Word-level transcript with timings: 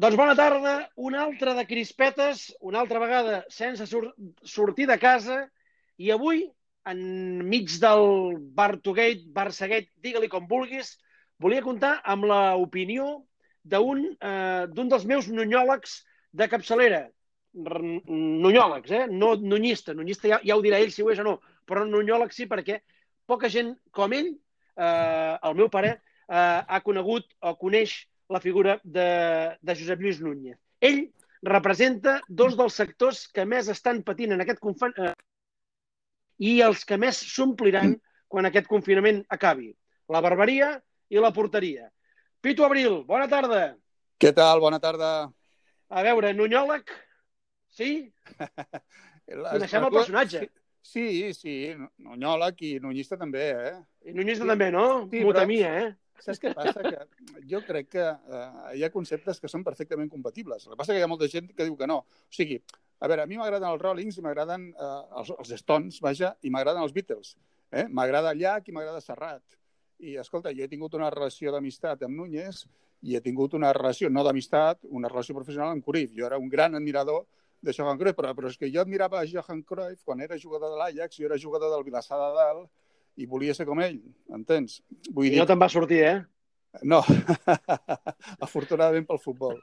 Doncs 0.00 0.16
bona 0.16 0.32
tarda, 0.32 0.70
una 0.96 1.18
altra 1.26 1.52
de 1.52 1.66
crispetes, 1.68 2.46
una 2.64 2.78
altra 2.80 3.00
vegada 3.02 3.42
sense 3.52 3.84
sur 3.84 4.06
sortir 4.48 4.86
de 4.88 4.96
casa 4.96 5.42
i 6.00 6.08
avui, 6.14 6.46
enmig 6.88 7.74
del 7.82 8.38
Bartogate, 8.56 9.26
Barçagate, 9.34 9.90
digue-li 10.00 10.30
com 10.32 10.46
vulguis, 10.48 10.94
volia 11.36 11.60
comptar 11.60 11.98
amb 12.14 12.24
l'opinió 12.30 13.10
d'un 13.60 14.06
eh, 14.08 14.64
dels 14.72 15.04
meus 15.10 15.28
nunyòlegs 15.28 15.98
de 16.32 16.48
capçalera. 16.48 17.02
Nunyòlegs, 17.52 18.94
eh? 18.96 19.04
No 19.12 19.34
nunyista. 19.36 19.92
Nunyista 19.92 20.30
ja, 20.32 20.38
ja 20.40 20.56
ho 20.56 20.64
dirà 20.64 20.80
ell 20.80 20.94
si 20.94 21.04
ho 21.04 21.12
és 21.12 21.20
o 21.20 21.26
no, 21.28 21.42
però 21.68 21.84
nunyòleg 21.84 22.32
sí 22.32 22.48
perquè 22.48 22.80
poca 23.28 23.52
gent 23.52 23.74
com 23.92 24.16
ell, 24.16 24.32
eh, 24.80 25.36
el 25.44 25.60
meu 25.60 25.68
pare, 25.68 25.98
eh, 26.24 26.60
ha 26.64 26.80
conegut 26.88 27.28
o 27.44 27.52
coneix 27.60 27.98
la 28.30 28.40
figura 28.40 28.80
de, 28.84 29.56
de 29.60 29.74
Josep 29.74 30.00
Lluís 30.00 30.20
Núñez. 30.22 30.56
Ell 30.80 31.10
representa 31.42 32.20
dos 32.28 32.56
dels 32.56 32.76
sectors 32.78 33.26
que 33.34 33.44
més 33.48 33.68
estan 33.72 34.04
patint 34.06 34.36
en 34.36 34.44
aquest 34.44 34.60
confinament 34.62 35.10
eh, 35.10 35.14
i 36.40 36.60
els 36.64 36.86
que 36.88 36.96
més 37.00 37.18
s'ompliran 37.34 37.96
quan 38.30 38.46
aquest 38.46 38.70
confinament 38.70 39.24
acabi. 39.28 39.72
La 40.08 40.22
barberia 40.24 40.76
i 41.10 41.20
la 41.20 41.32
porteria. 41.34 41.90
Pitu 42.40 42.64
Abril, 42.64 43.02
bona 43.08 43.26
tarda. 43.28 43.74
Què 44.20 44.32
tal? 44.36 44.62
Bona 44.62 44.78
tarda. 44.80 45.10
A 45.90 46.04
veure, 46.06 46.30
Nunyòleg, 46.36 46.94
sí? 47.74 47.90
Coneixem 49.26 49.86
el 49.88 49.94
personatge. 49.94 50.46
Sí, 50.86 51.32
sí, 51.36 51.54
Nunyòleg 52.00 52.62
i 52.68 52.70
Nunyista 52.80 53.18
també, 53.20 53.50
eh? 53.52 53.74
I 54.06 54.14
Nunyista 54.14 54.46
sí. 54.46 54.50
també, 54.54 54.70
no? 54.72 54.86
Sí, 55.10 55.24
Mutamia, 55.26 55.74
eh? 55.82 55.90
Saps 56.24 56.40
què 56.42 56.52
passa? 56.56 56.82
Que 56.84 57.42
jo 57.50 57.62
crec 57.66 57.90
que 57.94 58.04
eh, 58.04 58.48
hi 58.76 58.84
ha 58.84 58.92
conceptes 58.92 59.40
que 59.40 59.50
són 59.50 59.64
perfectament 59.66 60.10
compatibles. 60.12 60.66
El 60.66 60.74
que 60.74 60.80
passa 60.80 60.94
que 60.94 61.00
hi 61.00 61.06
ha 61.06 61.10
molta 61.10 61.28
gent 61.32 61.48
que 61.54 61.66
diu 61.68 61.76
que 61.78 61.88
no. 61.90 62.02
O 62.04 62.36
sigui, 62.36 62.60
a 63.00 63.08
veure, 63.08 63.24
a 63.24 63.30
mi 63.30 63.38
m'agraden 63.40 63.70
els 63.70 63.80
Rollings 63.82 64.18
i 64.20 64.24
m'agraden 64.24 64.68
eh, 64.74 64.90
els, 65.22 65.32
els 65.38 65.54
Stones, 65.62 66.00
vaja, 66.04 66.34
i 66.44 66.52
m'agraden 66.52 66.84
els 66.84 66.92
Beatles. 66.96 67.34
Eh? 67.72 67.86
M'agrada 67.88 68.34
Llach 68.36 68.68
i 68.68 68.76
m'agrada 68.76 69.00
Serrat. 69.04 69.58
I, 70.00 70.16
escolta, 70.20 70.52
jo 70.56 70.64
he 70.64 70.70
tingut 70.70 70.94
una 70.96 71.10
relació 71.12 71.52
d'amistat 71.54 72.06
amb 72.06 72.16
Núñez 72.16 72.64
i 73.04 73.16
he 73.16 73.20
tingut 73.24 73.54
una 73.56 73.72
relació, 73.76 74.10
no 74.12 74.24
d'amistat, 74.24 74.84
una 74.88 75.08
relació 75.08 75.36
professional 75.36 75.72
amb 75.74 75.84
Cruyff. 75.84 76.12
Jo 76.16 76.28
era 76.28 76.38
un 76.40 76.48
gran 76.52 76.76
admirador 76.76 77.26
de 77.60 77.74
Johan 77.76 77.98
Cruyff, 78.00 78.16
però, 78.16 78.32
però 78.36 78.48
és 78.48 78.56
que 78.60 78.70
jo 78.72 78.80
admirava 78.80 79.20
a 79.20 79.28
Johan 79.28 79.62
Cruyff 79.68 80.04
quan 80.04 80.20
era 80.24 80.38
jugador 80.40 80.72
de 80.72 80.80
l'Ajax, 80.80 81.18
jo 81.20 81.28
era 81.28 81.40
jugador 81.40 81.72
del 81.72 81.84
Vilassar 81.84 82.20
de 82.20 82.30
Dalt, 82.36 82.70
i 83.20 83.28
volia 83.28 83.54
ser 83.56 83.66
com 83.68 83.80
ell, 83.84 84.00
entens? 84.36 84.80
Vull 85.10 85.28
I 85.28 85.34
dir... 85.34 85.40
no 85.42 85.48
te'n 85.48 85.60
va 85.60 85.68
sortir, 85.72 86.00
eh? 86.08 86.18
No, 86.86 87.00
afortunadament 88.46 89.06
pel 89.08 89.18
futbol. 89.18 89.56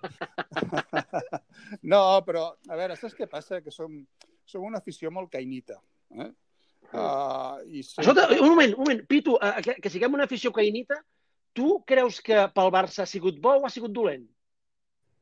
no, 1.94 2.02
però, 2.28 2.50
a 2.68 2.80
veure, 2.80 2.98
saps 3.00 3.16
què 3.16 3.30
passa? 3.32 3.62
Que 3.64 3.72
som, 3.72 3.94
som 4.46 4.66
una 4.68 4.82
afició 4.82 5.12
molt 5.14 5.32
cainita. 5.32 5.80
Eh? 6.18 6.28
Uh, 6.92 7.64
i 7.68 7.84
sempre... 7.84 8.04
Escolta, 8.04 8.28
un 8.36 8.52
moment, 8.52 8.76
un 8.76 8.84
moment. 8.84 9.06
Pitu, 9.08 9.38
uh, 9.40 9.56
que, 9.64 9.78
que 9.84 9.92
siguem 9.94 10.20
una 10.20 10.28
afició 10.28 10.52
cainita, 10.56 11.00
tu 11.58 11.80
creus 11.88 12.20
que 12.24 12.44
pel 12.56 12.74
Barça 12.76 13.06
ha 13.06 13.10
sigut 13.10 13.40
bo 13.44 13.56
o 13.62 13.66
ha 13.68 13.72
sigut 13.74 13.96
dolent? 13.96 14.28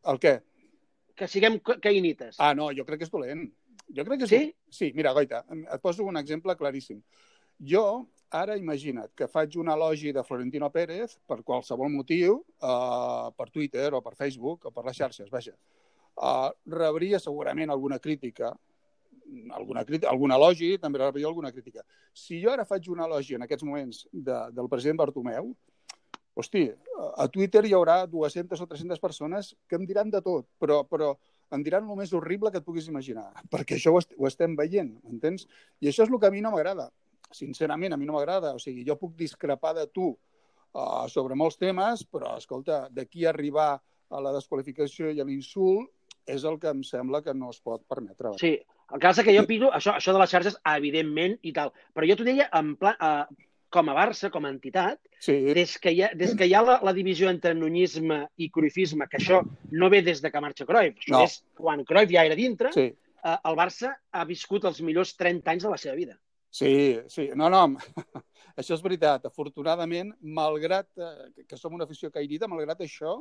El 0.10 0.20
què? 0.22 0.36
Que 1.16 1.30
siguem 1.32 1.62
cainites. 1.62 2.42
Ah, 2.42 2.54
no, 2.58 2.72
jo 2.76 2.86
crec 2.88 3.04
que 3.04 3.08
és 3.08 3.14
dolent. 3.14 3.46
Jo 3.94 4.04
crec 4.04 4.24
que 4.24 4.28
és 4.28 4.34
sí? 4.34 4.42
Dolent. 4.42 4.58
Sí, 4.82 4.92
mira, 4.98 5.14
Goita, 5.16 5.46
et 5.54 5.86
poso 5.86 6.06
un 6.10 6.18
exemple 6.20 6.58
claríssim. 6.60 7.00
Jo 7.62 7.86
Ara 8.34 8.58
imagina't 8.58 9.12
que 9.16 9.28
faig 9.30 9.56
un 9.62 9.70
elogi 9.70 10.12
de 10.12 10.24
Florentino 10.24 10.70
Pérez 10.74 11.18
per 11.28 11.44
qualsevol 11.44 11.92
motiu, 11.94 12.40
uh, 12.62 13.32
per 13.38 13.50
Twitter 13.52 13.94
o 13.94 14.02
per 14.02 14.16
Facebook 14.16 14.66
o 14.66 14.72
per 14.72 14.86
les 14.86 14.98
xarxes, 14.98 15.30
vaja. 15.30 15.54
Uh, 16.16 16.50
rebria 16.66 17.20
segurament 17.20 17.70
alguna 17.70 18.00
crítica, 18.00 18.52
alguna, 19.52 19.84
crítica, 19.86 20.10
algun 20.10 20.32
elogi, 20.32 20.78
també 20.82 21.00
rebria 21.00 21.28
alguna 21.28 21.52
crítica. 21.52 21.84
Si 22.14 22.42
jo 22.42 22.52
ara 22.52 22.66
faig 22.66 22.90
un 22.90 23.04
elogi 23.06 23.36
en 23.36 23.46
aquests 23.46 23.64
moments 23.64 24.08
de, 24.12 24.40
del 24.56 24.70
president 24.70 24.98
Bartomeu, 24.98 25.54
hosti, 26.36 26.66
a 27.16 27.30
Twitter 27.32 27.64
hi 27.66 27.74
haurà 27.74 28.04
200 28.10 28.60
o 28.60 28.68
300 28.68 29.00
persones 29.00 29.54
que 29.70 29.78
em 29.78 29.86
diran 29.86 30.10
de 30.12 30.22
tot, 30.22 30.48
però, 30.60 30.84
però 30.84 31.14
em 31.54 31.64
diran 31.64 31.88
el 31.88 31.98
més 32.00 32.12
horrible 32.14 32.52
que 32.52 32.60
et 32.60 32.66
puguis 32.66 32.90
imaginar, 32.90 33.30
perquè 33.54 33.78
això 33.78 33.94
ho, 33.94 34.02
est 34.02 34.12
ho 34.18 34.28
estem 34.28 34.56
veient, 34.58 34.96
entens? 35.12 35.46
I 35.80 35.92
això 35.92 36.04
és 36.04 36.12
el 36.12 36.20
que 36.20 36.28
a 36.28 36.34
mi 36.34 36.42
no 36.44 36.52
m'agrada 36.52 36.90
sincerament, 37.34 37.94
a 37.94 37.98
mi 37.98 38.06
no 38.06 38.16
m'agrada. 38.18 38.54
O 38.56 38.62
sigui, 38.62 38.86
jo 38.88 38.98
puc 39.00 39.16
discrepar 39.18 39.74
de 39.78 39.88
tu 39.94 40.12
uh, 40.12 41.06
sobre 41.12 41.38
molts 41.40 41.60
temes, 41.62 42.06
però, 42.10 42.36
escolta, 42.42 42.86
d'aquí 42.92 43.26
arribar 43.26 43.76
a 43.76 44.22
la 44.22 44.34
desqualificació 44.36 45.12
i 45.12 45.22
a 45.22 45.28
l'insult 45.28 45.92
és 46.30 46.46
el 46.46 46.58
que 46.62 46.72
em 46.74 46.82
sembla 46.86 47.22
que 47.26 47.34
no 47.38 47.52
es 47.54 47.60
pot 47.62 47.84
permetre. 47.90 48.34
Sí, 48.42 48.56
el 48.94 49.02
cas 49.02 49.22
que 49.22 49.34
jo 49.36 49.46
pido 49.50 49.72
això, 49.74 49.96
això 50.00 50.14
de 50.14 50.22
les 50.22 50.32
xarxes, 50.32 50.58
evidentment, 50.76 51.38
i 51.46 51.54
tal. 51.54 51.74
Però 51.94 52.08
jo 52.10 52.18
t'ho 52.18 52.28
deia 52.28 52.50
en 52.58 52.74
pla, 52.82 52.96
uh, 52.98 53.46
com 53.76 53.90
a 53.92 53.96
Barça, 53.98 54.32
com 54.32 54.46
a 54.46 54.52
entitat, 54.54 55.00
sí. 55.20 55.36
des, 55.58 55.76
que 55.82 55.92
hi 55.94 56.04
ha, 56.06 56.12
des 56.18 56.36
que 56.38 56.48
hi 56.48 56.54
ha 56.56 56.64
la, 56.66 56.78
la 56.86 56.94
divisió 56.96 57.30
entre 57.32 57.54
nunyisme 57.58 58.22
i 58.42 58.50
cruifisme, 58.54 59.08
que 59.12 59.20
això 59.20 59.42
no 59.74 59.90
ve 59.92 60.02
des 60.06 60.22
de 60.24 60.32
que 60.32 60.44
marxa 60.44 60.68
Cruyff, 60.70 61.02
això 61.02 61.18
no. 61.18 61.24
és 61.28 61.40
quan 61.60 61.84
Cruyff 61.88 62.14
ja 62.14 62.26
era 62.30 62.38
dintre, 62.40 62.72
sí. 62.76 62.88
uh, 63.22 63.36
el 63.36 63.58
Barça 63.60 63.96
ha 64.12 64.26
viscut 64.30 64.68
els 64.70 64.82
millors 64.86 65.16
30 65.20 65.56
anys 65.56 65.68
de 65.68 65.74
la 65.74 65.82
seva 65.82 65.98
vida. 66.00 66.18
Sí, 66.56 67.02
sí. 67.10 67.30
No, 67.36 67.50
no, 67.52 67.66
això 68.60 68.78
és 68.78 68.84
veritat. 68.84 69.26
Afortunadament, 69.28 70.14
malgrat 70.38 70.88
eh, 70.96 71.44
que 71.50 71.58
som 71.60 71.74
una 71.76 71.84
afició 71.84 72.08
cairida, 72.14 72.48
malgrat 72.48 72.80
això, 72.86 73.18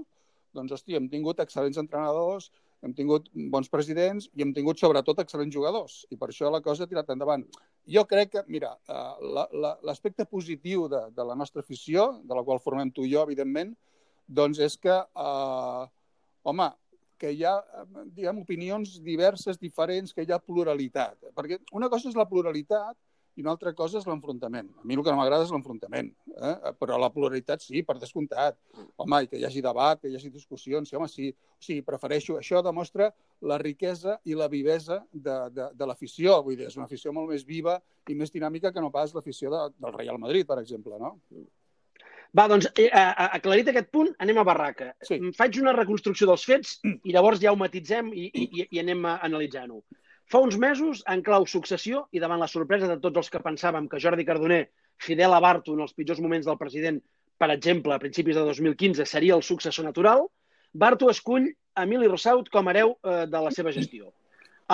doncs, 0.55 0.75
hosti, 0.77 0.95
hem 0.95 1.09
tingut 1.11 1.41
excel·lents 1.43 1.81
entrenadors, 1.83 2.47
hem 2.87 2.93
tingut 2.95 3.27
bons 3.51 3.67
presidents 3.73 4.29
i 4.39 4.45
hem 4.45 4.53
tingut, 4.55 4.79
sobretot, 4.79 5.19
excel·lents 5.19 5.57
jugadors. 5.57 5.97
I 6.15 6.19
per 6.21 6.29
això 6.31 6.53
la 6.55 6.61
cosa 6.63 6.87
ha 6.87 6.91
tirat 6.93 7.11
endavant. 7.11 7.43
Jo 7.91 8.05
crec 8.07 8.31
que, 8.37 8.45
mira, 8.55 8.71
eh, 8.87 9.33
l'aspecte 9.83 10.23
la, 10.23 10.31
positiu 10.31 10.87
de, 10.93 11.01
de 11.17 11.27
la 11.27 11.35
nostra 11.41 11.65
afició, 11.65 12.05
de 12.23 12.39
la 12.39 12.45
qual 12.47 12.63
formem 12.63 12.93
tu 12.95 13.03
i 13.03 13.11
jo, 13.17 13.25
evidentment, 13.27 13.73
doncs 14.31 14.61
és 14.63 14.77
que, 14.79 14.95
eh, 14.95 15.89
home, 16.47 16.69
que 17.19 17.33
hi 17.35 17.43
ha, 17.51 17.57
diguem, 18.15 18.39
opinions 18.47 18.95
diverses, 19.03 19.59
diferents, 19.59 20.15
que 20.15 20.23
hi 20.23 20.31
ha 20.31 20.39
pluralitat. 20.39 21.33
Perquè 21.35 21.59
una 21.75 21.91
cosa 21.91 22.13
és 22.13 22.21
la 22.21 22.29
pluralitat 22.31 22.95
i 23.35 23.43
una 23.43 23.53
altra 23.55 23.73
cosa 23.75 23.99
és 23.99 24.07
l'enfrontament. 24.07 24.69
A 24.79 24.87
mi 24.87 24.95
el 24.95 25.03
que 25.03 25.11
no 25.11 25.19
m'agrada 25.19 25.47
és 25.47 25.51
l'enfrontament, 25.51 26.11
eh? 26.35 26.53
però 26.79 26.99
la 27.01 27.11
pluralitat 27.15 27.65
sí, 27.65 27.83
per 27.87 27.97
descomptat. 27.99 28.59
Home, 29.03 29.23
i 29.25 29.31
que 29.31 29.41
hi 29.41 29.47
hagi 29.49 29.63
debat, 29.65 30.01
que 30.01 30.13
hi 30.13 30.19
hagi 30.19 30.31
discussions, 30.31 30.91
sí, 30.91 30.99
home, 30.99 31.09
sí, 31.11 31.33
sí, 31.59 31.81
prefereixo. 31.87 32.39
Això 32.39 32.63
demostra 32.63 33.11
la 33.43 33.59
riquesa 33.63 34.21
i 34.25 34.39
la 34.39 34.49
vivesa 34.53 35.01
de, 35.11 35.37
de, 35.57 35.69
de 35.75 35.91
l'afició. 35.91 36.39
Vull 36.47 36.61
dir, 36.61 36.71
és 36.71 36.79
una 36.79 36.87
afició 36.87 37.13
molt 37.17 37.33
més 37.35 37.47
viva 37.49 37.81
i 38.09 38.17
més 38.19 38.33
dinàmica 38.35 38.73
que 38.73 38.85
no 38.85 38.93
pas 38.95 39.15
l'afició 39.17 39.51
de, 39.51 39.67
del 39.83 39.99
Real 39.99 40.23
Madrid, 40.23 40.47
per 40.47 40.61
exemple, 40.63 41.01
no? 41.03 41.17
Va, 42.35 42.49
doncs, 42.51 42.67
eh, 42.83 42.89
aclarit 42.91 43.69
aquest 43.71 43.93
punt, 43.95 44.09
anem 44.23 44.41
a 44.43 44.47
barraca. 44.47 44.93
Sí. 45.07 45.21
Faig 45.39 45.61
una 45.63 45.75
reconstrucció 45.75 46.27
dels 46.31 46.47
fets 46.47 46.79
i 46.87 47.15
llavors 47.15 47.43
ja 47.43 47.53
ho 47.53 47.59
matitzem 47.59 48.11
i, 48.15 48.31
i, 48.31 48.67
i 48.71 48.83
anem 48.83 49.07
analitzant-ho. 49.15 49.83
Fa 50.31 50.41
uns 50.41 50.57
mesos, 50.61 51.03
en 51.11 51.23
clau 51.23 51.45
successió, 51.47 52.07
i 52.13 52.23
davant 52.23 52.41
la 52.41 52.49
sorpresa 52.51 52.89
de 52.89 52.97
tots 53.01 53.21
els 53.21 53.31
que 53.33 53.43
pensàvem 53.45 53.89
que 53.91 54.01
Jordi 54.01 54.25
Cardoner, 54.25 54.63
fidel 54.97 55.35
a 55.37 55.41
Barto 55.45 55.75
en 55.75 55.85
els 55.85 55.93
pitjors 55.93 56.23
moments 56.25 56.49
del 56.49 56.59
president, 56.61 57.01
per 57.39 57.51
exemple, 57.53 57.93
a 57.95 58.01
principis 58.01 58.39
de 58.39 58.45
2015, 58.47 59.05
seria 59.07 59.37
el 59.37 59.43
successor 59.43 59.85
natural, 59.85 60.27
Barto 60.73 61.11
escull 61.11 61.53
Emili 61.79 62.09
Rossaut 62.11 62.49
com 62.51 62.67
a 62.67 62.73
hereu 62.73 62.97
eh, 63.03 63.25
de 63.31 63.43
la 63.47 63.53
seva 63.55 63.73
gestió. 63.75 64.13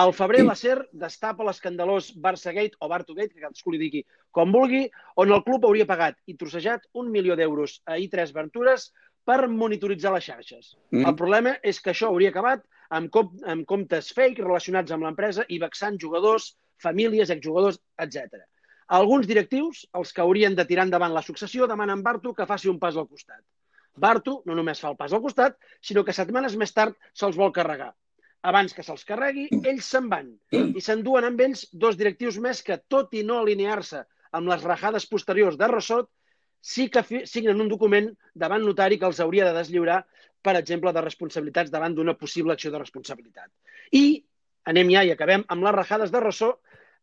Al 0.01 0.13
febrer, 0.15 0.45
la 0.47 0.55
SER 0.55 0.85
destapa 0.95 1.43
l'escandalós 1.43 2.13
Barça-Gate 2.25 2.79
o 2.79 2.87
Bartogate, 2.87 3.33
que 3.33 3.43
cadascú 3.43 3.73
li 3.73 3.79
digui 3.81 4.01
com 4.31 4.53
vulgui, 4.55 4.85
on 5.19 5.33
el 5.35 5.43
club 5.43 5.65
hauria 5.67 5.87
pagat 5.89 6.15
i 6.31 6.37
trossejat 6.39 6.87
un 7.01 7.09
milió 7.11 7.35
d'euros 7.35 7.81
a 7.85 7.97
I3 7.99 8.31
Ventures 8.37 8.87
per 9.27 9.49
monitoritzar 9.51 10.13
les 10.15 10.29
xarxes. 10.29 10.75
Mm. 10.95 11.03
El 11.11 11.17
problema 11.19 11.57
és 11.61 11.81
que 11.83 11.91
això 11.91 12.07
hauria 12.07 12.31
acabat 12.31 12.63
amb, 12.97 13.09
com, 13.13 13.31
amb 13.53 13.67
comptes 13.69 14.11
fake 14.17 14.43
relacionats 14.43 14.91
amb 14.91 15.07
l'empresa 15.07 15.45
i 15.49 15.59
vexant 15.61 15.99
jugadors, 16.01 16.51
famílies, 16.81 17.31
exjugadors, 17.33 17.79
etc. 18.05 18.43
Alguns 18.97 19.27
directius, 19.29 19.85
els 19.95 20.11
que 20.11 20.23
haurien 20.23 20.55
de 20.57 20.65
tirar 20.67 20.85
endavant 20.87 21.13
la 21.15 21.23
successió, 21.23 21.67
demanen 21.71 22.03
Bartu 22.03 22.33
que 22.35 22.47
faci 22.49 22.69
un 22.71 22.79
pas 22.79 22.97
al 22.97 23.07
costat. 23.07 23.41
Bartu 24.05 24.37
no 24.47 24.55
només 24.57 24.79
fa 24.83 24.91
el 24.91 24.97
pas 24.99 25.13
al 25.13 25.21
costat, 25.23 25.57
sinó 25.89 26.03
que 26.07 26.15
setmanes 26.15 26.57
més 26.59 26.73
tard 26.75 26.97
se'ls 27.13 27.39
vol 27.39 27.53
carregar. 27.55 27.91
Abans 28.51 28.73
que 28.73 28.83
se'ls 28.83 29.05
carregui, 29.07 29.47
ells 29.71 29.87
se'n 29.93 30.07
van 30.11 30.31
i 30.51 30.81
s'enduen 30.81 31.27
amb 31.27 31.43
ells 31.45 31.67
dos 31.71 31.97
directius 31.99 32.39
més 32.41 32.63
que, 32.65 32.79
tot 32.89 33.13
i 33.13 33.23
no 33.27 33.39
alinear-se 33.41 34.01
amb 34.39 34.49
les 34.49 34.63
rajades 34.63 35.05
posteriors 35.11 35.59
de 35.59 35.69
Rossot, 35.71 36.09
sí 36.61 36.89
que 36.93 37.25
signen 37.25 37.61
un 37.61 37.69
document 37.69 38.11
davant 38.33 38.63
notari 38.63 38.99
que 39.01 39.09
els 39.09 39.19
hauria 39.19 39.47
de 39.49 39.57
deslliurar 39.57 40.03
per 40.41 40.57
exemple, 40.57 40.91
de 40.93 41.03
responsabilitats 41.05 41.71
davant 41.71 41.95
d'una 41.95 42.17
possible 42.17 42.53
acció 42.53 42.71
de 42.73 42.81
responsabilitat. 42.81 43.49
I 43.93 44.23
anem 44.71 44.91
ja 44.93 45.03
i 45.05 45.13
acabem 45.13 45.45
amb 45.53 45.65
les 45.65 45.75
rajades 45.75 46.13
de 46.13 46.21
Rossó, 46.21 46.51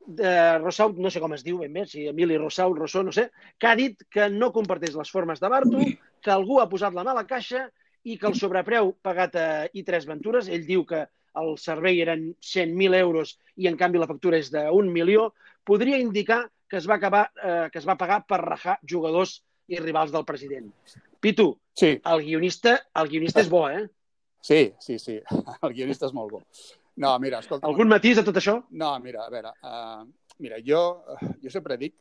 de 0.09 0.33
Rossau, 0.59 0.95
no 0.97 1.11
sé 1.13 1.21
com 1.21 1.35
es 1.37 1.45
diu 1.45 1.59
ben 1.63 1.75
bé, 1.75 1.85
si 1.87 2.07
Emili 2.09 2.39
Rossau, 2.39 2.75
Rossó, 2.75 3.03
no 3.05 3.13
sé, 3.13 3.29
que 3.59 3.69
ha 3.69 3.77
dit 3.77 4.07
que 4.11 4.29
no 4.33 4.53
comparteix 4.55 4.97
les 4.97 5.11
formes 5.13 5.41
de 5.43 5.51
Bartu, 5.53 5.85
que 6.23 6.33
algú 6.33 6.61
ha 6.63 6.69
posat 6.71 6.97
la 6.97 7.05
mà 7.05 7.13
a 7.13 7.21
la 7.21 7.27
caixa 7.29 7.67
i 8.09 8.17
que 8.17 8.29
el 8.31 8.37
sobrepreu 8.39 8.95
pagat 9.05 9.37
a 9.37 9.49
I3 9.69 10.07
Ventures, 10.09 10.49
ell 10.49 10.65
diu 10.67 10.87
que 10.89 11.05
el 11.39 11.59
servei 11.61 12.01
eren 12.03 12.31
100.000 12.41 12.97
euros 12.99 13.37
i 13.61 13.69
en 13.69 13.77
canvi 13.79 14.01
la 14.01 14.09
factura 14.09 14.39
és 14.41 14.49
d'un 14.55 14.89
milió, 14.91 15.33
podria 15.67 16.01
indicar 16.01 16.47
que 16.69 16.79
es 16.81 16.89
va, 16.89 16.97
acabar, 16.97 17.29
eh, 17.45 17.69
que 17.73 17.79
es 17.81 17.87
va 17.89 17.99
pagar 18.01 18.23
per 18.29 18.41
rajar 18.41 18.79
jugadors 18.89 19.43
i 19.69 19.81
rivals 19.81 20.13
del 20.15 20.25
president. 20.25 20.73
Pitu, 21.21 21.51
sí. 21.77 21.95
el, 21.99 22.25
guionista, 22.25 22.77
el 23.01 23.09
guionista 23.11 23.43
és 23.45 23.51
bo, 23.53 23.67
eh? 23.71 23.87
Sí, 24.41 24.73
sí, 24.81 24.99
sí. 24.99 25.19
El 25.67 25.73
guionista 25.75 26.07
és 26.07 26.15
molt 26.15 26.31
bo. 26.33 26.43
No, 26.99 27.13
mira, 27.23 27.41
escolta... 27.43 27.67
Algun 27.69 27.91
matís 27.91 28.19
a 28.19 28.25
tot 28.27 28.39
això? 28.39 28.57
No, 28.71 28.91
mira, 29.03 29.25
a 29.27 29.31
veure, 29.31 29.53
uh, 29.67 30.05
mira, 30.43 30.59
jo, 30.65 30.81
jo 31.43 31.51
sempre 31.53 31.77
dic 31.79 31.95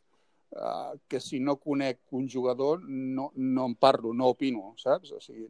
uh, 0.54 0.94
que 1.10 1.20
si 1.22 1.38
no 1.42 1.58
conec 1.58 2.00
un 2.18 2.28
jugador 2.30 2.82
no, 2.86 3.28
no 3.36 3.66
en 3.70 3.76
parlo, 3.78 4.14
no 4.14 4.32
opino, 4.34 4.72
saps? 4.78 5.12
O 5.14 5.20
sigui, 5.22 5.46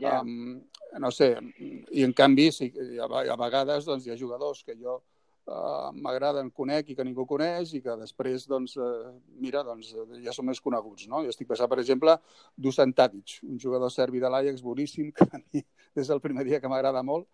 yeah. 0.00 0.22
um, 0.22 0.56
no 1.00 1.12
sé, 1.12 1.34
i 1.60 2.04
en 2.06 2.14
canvi 2.16 2.48
sí, 2.54 2.70
a, 2.96 3.08
a 3.08 3.38
vegades 3.40 3.88
doncs, 3.88 4.06
hi 4.06 4.14
ha 4.14 4.20
jugadors 4.20 4.64
que 4.64 4.76
jo 4.76 5.02
uh, 5.48 5.88
m'agraden, 5.96 6.50
conec 6.54 6.92
i 6.92 6.96
que 6.98 7.06
ningú 7.06 7.24
coneix 7.28 7.72
i 7.76 7.82
que 7.84 7.96
després, 8.00 8.46
doncs, 8.50 8.76
uh, 8.80 9.10
mira, 9.40 9.64
doncs, 9.66 9.94
ja 10.24 10.34
són 10.36 10.48
més 10.50 10.60
coneguts, 10.64 11.08
no? 11.10 11.22
Jo 11.24 11.32
estic 11.34 11.48
pensant, 11.50 11.70
per 11.70 11.80
exemple, 11.82 12.14
Dusan 12.56 12.94
Tadic, 12.96 13.38
un 13.48 13.58
jugador 13.60 13.92
serbi 13.94 14.22
de 14.22 14.30
l'Ajax 14.32 14.62
boníssim, 14.64 15.12
que 15.16 15.28
a 15.28 15.42
mi 15.42 15.64
des 15.96 16.12
del 16.12 16.22
primer 16.24 16.46
dia 16.46 16.60
que 16.60 16.70
m'agrada 16.70 17.02
molt, 17.02 17.26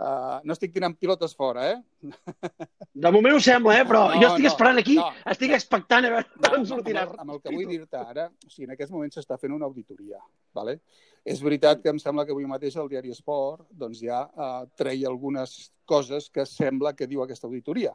Uh, 0.00 0.38
no 0.48 0.54
estic 0.54 0.70
tirant 0.72 0.94
pilotes 0.96 1.34
fora, 1.36 1.66
eh? 1.74 2.10
De 3.04 3.10
moment 3.12 3.34
ho 3.36 3.40
sembla, 3.44 3.74
eh? 3.76 3.84
Però 3.84 4.06
no, 4.08 4.14
jo 4.16 4.30
estic 4.30 4.46
no, 4.46 4.52
esperant 4.54 4.80
aquí, 4.80 4.94
no. 4.96 5.10
estic 5.28 5.52
expectant 5.52 6.06
a 6.08 6.12
veure 6.14 6.40
no, 6.40 6.52
on 6.56 6.64
sortirà. 6.70 7.02
Amb, 7.04 7.18
amb 7.20 7.34
el 7.34 7.42
que 7.42 7.52
vull 7.52 7.68
dir-te 7.68 8.00
ara, 8.00 8.24
o 8.32 8.48
sigui, 8.48 8.64
en 8.64 8.72
aquests 8.72 8.94
moments 8.94 9.18
s'està 9.18 9.36
fent 9.42 9.52
una 9.52 9.68
auditoria, 9.68 10.22
¿vale? 10.56 10.78
És 11.28 11.42
veritat 11.44 11.82
que 11.84 11.92
em 11.92 12.00
sembla 12.00 12.24
que 12.24 12.32
avui 12.32 12.48
mateix 12.48 12.78
el 12.80 12.88
diari 12.88 13.12
Esport 13.12 13.66
doncs 13.76 14.00
ja 14.00 14.22
uh, 14.24 14.62
treia 14.80 15.10
algunes 15.10 15.58
coses 15.84 16.30
que 16.32 16.48
sembla 16.48 16.94
que 16.96 17.10
diu 17.10 17.20
aquesta 17.26 17.50
auditoria. 17.50 17.92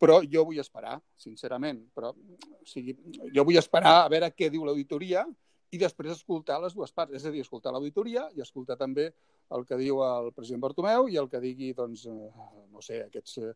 Però 0.00 0.22
jo 0.24 0.46
vull 0.48 0.64
esperar, 0.64 0.96
sincerament. 1.20 1.84
Però, 1.92 2.14
o 2.16 2.64
sigui, 2.66 2.96
jo 3.36 3.44
vull 3.44 3.60
esperar 3.60 3.98
a 4.00 4.08
veure 4.08 4.32
què 4.32 4.48
diu 4.48 4.64
l'auditoria 4.64 5.26
i 5.74 5.80
després 5.80 6.16
escoltar 6.16 6.56
les 6.62 6.72
dues 6.72 6.92
parts, 6.94 7.12
és 7.18 7.24
a 7.26 7.32
dir, 7.34 7.44
escoltar 7.44 7.72
l'auditoria 7.74 8.30
i 8.32 8.40
escoltar 8.40 8.78
també 8.80 9.10
el 9.54 9.64
que 9.68 9.78
diu 9.78 10.00
el 10.06 10.32
president 10.34 10.62
Bartomeu 10.62 11.08
i 11.10 11.18
el 11.20 11.28
que 11.30 11.40
digui, 11.42 11.72
doncs, 11.76 12.06
eh, 12.08 12.30
no 12.72 12.82
sé, 12.82 13.04
aquests 13.06 13.38
eh, 13.42 13.52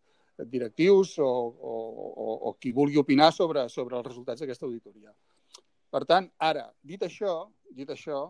directius 0.47 1.17
o, 1.25 1.29
o, 1.29 1.75
o, 2.09 2.35
o 2.51 2.55
qui 2.61 2.73
vulgui 2.73 3.01
opinar 3.01 3.33
sobre, 3.35 3.69
sobre 3.73 3.99
els 3.99 4.07
resultats 4.07 4.45
d'aquesta 4.45 4.67
auditoria. 4.69 5.15
Per 5.91 6.05
tant, 6.05 6.29
ara, 6.45 6.69
dit 6.85 7.03
això, 7.03 7.49
dit 7.75 7.89
això, 7.91 8.27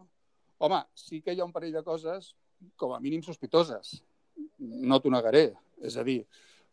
home, 0.58 0.82
sí 0.94 1.20
que 1.20 1.34
hi 1.34 1.40
ha 1.40 1.48
un 1.48 1.54
parell 1.54 1.74
de 1.74 1.82
coses 1.86 2.32
com 2.78 2.94
a 2.94 3.00
mínim 3.02 3.22
sospitoses. 3.22 3.98
No 4.58 5.00
t'ho 5.02 5.10
negaré. 5.10 5.50
És 5.82 5.96
a 5.98 6.04
dir, 6.06 6.22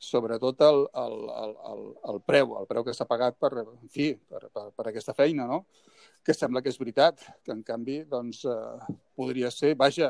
sobretot 0.01 0.61
el, 0.65 0.85
el, 1.01 1.15
el, 1.41 1.55
el, 1.71 1.83
el 2.11 2.21
preu, 2.25 2.55
el 2.59 2.67
preu 2.69 2.85
que 2.85 2.93
s'ha 2.93 3.07
pagat 3.09 3.38
per, 3.41 3.51
en 3.61 3.91
fi, 3.91 4.13
per, 4.29 4.47
per, 4.53 4.69
per 4.75 4.88
aquesta 4.89 5.15
feina, 5.17 5.47
no? 5.49 5.65
que 6.25 6.33
sembla 6.33 6.61
que 6.65 6.71
és 6.73 6.79
veritat, 6.81 7.21
que 7.45 7.53
en 7.53 7.61
canvi 7.65 7.99
doncs, 8.09 8.41
eh, 8.49 8.95
podria 9.17 9.51
ser, 9.53 9.75
vaja, 9.77 10.09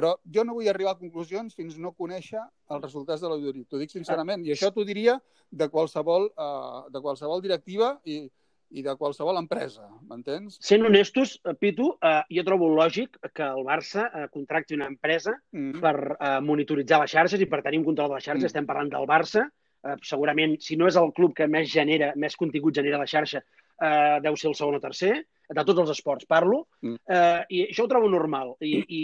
però 0.00 0.14
jo 0.32 0.44
no 0.46 0.54
vull 0.56 0.68
arribar 0.70 0.94
a 0.94 1.00
conclusions 1.00 1.56
fins 1.56 1.76
no 1.78 1.92
conèixer 1.92 2.40
els 2.40 2.82
resultats 2.82 3.22
de 3.22 3.28
l'auditoria. 3.28 3.66
T'ho 3.68 3.80
dic 3.80 3.92
sincerament. 3.92 4.46
I 4.46 4.54
això 4.54 4.70
t'ho 4.72 4.84
diria 4.88 5.18
de 5.50 5.68
qualsevol, 5.68 6.30
uh, 6.38 6.86
de 6.92 7.02
qualsevol 7.04 7.42
directiva 7.44 7.90
i, 8.08 8.22
i 8.70 8.84
de 8.86 8.94
qualsevol 8.96 9.40
empresa, 9.40 9.88
m'entens? 10.08 10.56
Sent 10.62 10.86
honestos, 10.86 11.34
eh, 11.44 11.56
Pitu, 11.58 11.90
uh, 11.98 12.20
jo 12.30 12.44
trobo 12.46 12.70
lògic 12.70 13.18
que 13.34 13.46
el 13.46 13.66
Barça 13.66 14.06
uh, 14.06 14.26
contracti 14.32 14.78
una 14.78 14.88
empresa 14.88 15.34
mm. 15.52 15.80
per 15.82 15.96
uh, 16.14 16.36
monitoritzar 16.46 17.02
les 17.02 17.16
xarxes 17.16 17.42
i 17.42 17.50
per 17.50 17.64
tenir 17.66 17.82
un 17.82 17.88
control 17.90 18.14
de 18.14 18.20
les 18.20 18.28
xarxes. 18.30 18.46
Mm. 18.46 18.52
Estem 18.54 18.70
parlant 18.70 18.94
del 18.94 19.10
Barça. 19.10 19.48
Uh, 19.80 19.96
segurament, 20.06 20.54
si 20.62 20.78
no 20.78 20.88
és 20.88 20.96
el 21.00 21.10
club 21.16 21.34
que 21.36 21.50
més 21.50 21.68
genera, 21.72 22.14
més 22.16 22.38
contingut 22.38 22.78
genera 22.78 23.00
la 23.00 23.08
xarxa, 23.10 23.42
eh, 23.80 24.18
deu 24.24 24.36
ser 24.36 24.50
el 24.50 24.56
segon 24.58 24.78
o 24.78 24.82
tercer, 24.82 25.14
de 25.50 25.64
tots 25.66 25.82
els 25.82 25.90
esports 25.96 26.28
parlo, 26.30 26.62
mm. 26.84 27.00
eh, 27.10 27.40
i 27.50 27.62
això 27.66 27.84
ho 27.84 27.90
trobo 27.90 28.10
normal. 28.12 28.54
I, 28.62 28.84
i 28.86 29.02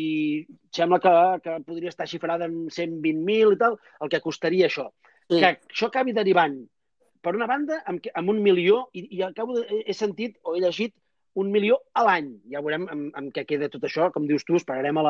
sembla 0.74 1.00
que, 1.02 1.14
que 1.42 1.58
podria 1.66 1.92
estar 1.92 2.06
xifrada 2.10 2.46
en 2.46 2.66
120.000 2.68 3.56
i 3.56 3.60
tal, 3.60 3.78
el 4.02 4.12
que 4.12 4.22
costaria 4.24 4.70
això. 4.70 4.88
Mm. 5.30 5.40
Que 5.40 5.50
això 5.56 5.90
acabi 5.90 6.14
derivant, 6.16 6.60
per 7.22 7.34
una 7.34 7.48
banda, 7.50 7.80
amb, 7.90 8.06
amb 8.14 8.30
un 8.30 8.38
milió, 8.44 8.84
i, 8.94 9.08
i 9.18 9.24
acabo 9.26 9.58
de, 9.58 9.82
he 9.82 9.96
sentit 9.96 10.38
o 10.44 10.54
he 10.54 10.62
llegit 10.62 10.94
un 11.36 11.50
milió 11.52 11.80
a 11.92 12.04
l'any. 12.06 12.30
Ja 12.52 12.62
veurem 12.64 12.86
amb, 12.92 13.08
amb 13.18 13.32
què 13.34 13.44
queda 13.48 13.68
tot 13.72 13.84
això. 13.84 14.08
Com 14.14 14.28
dius 14.28 14.46
tu, 14.46 14.56
esperarem 14.56 14.96
a 15.02 15.04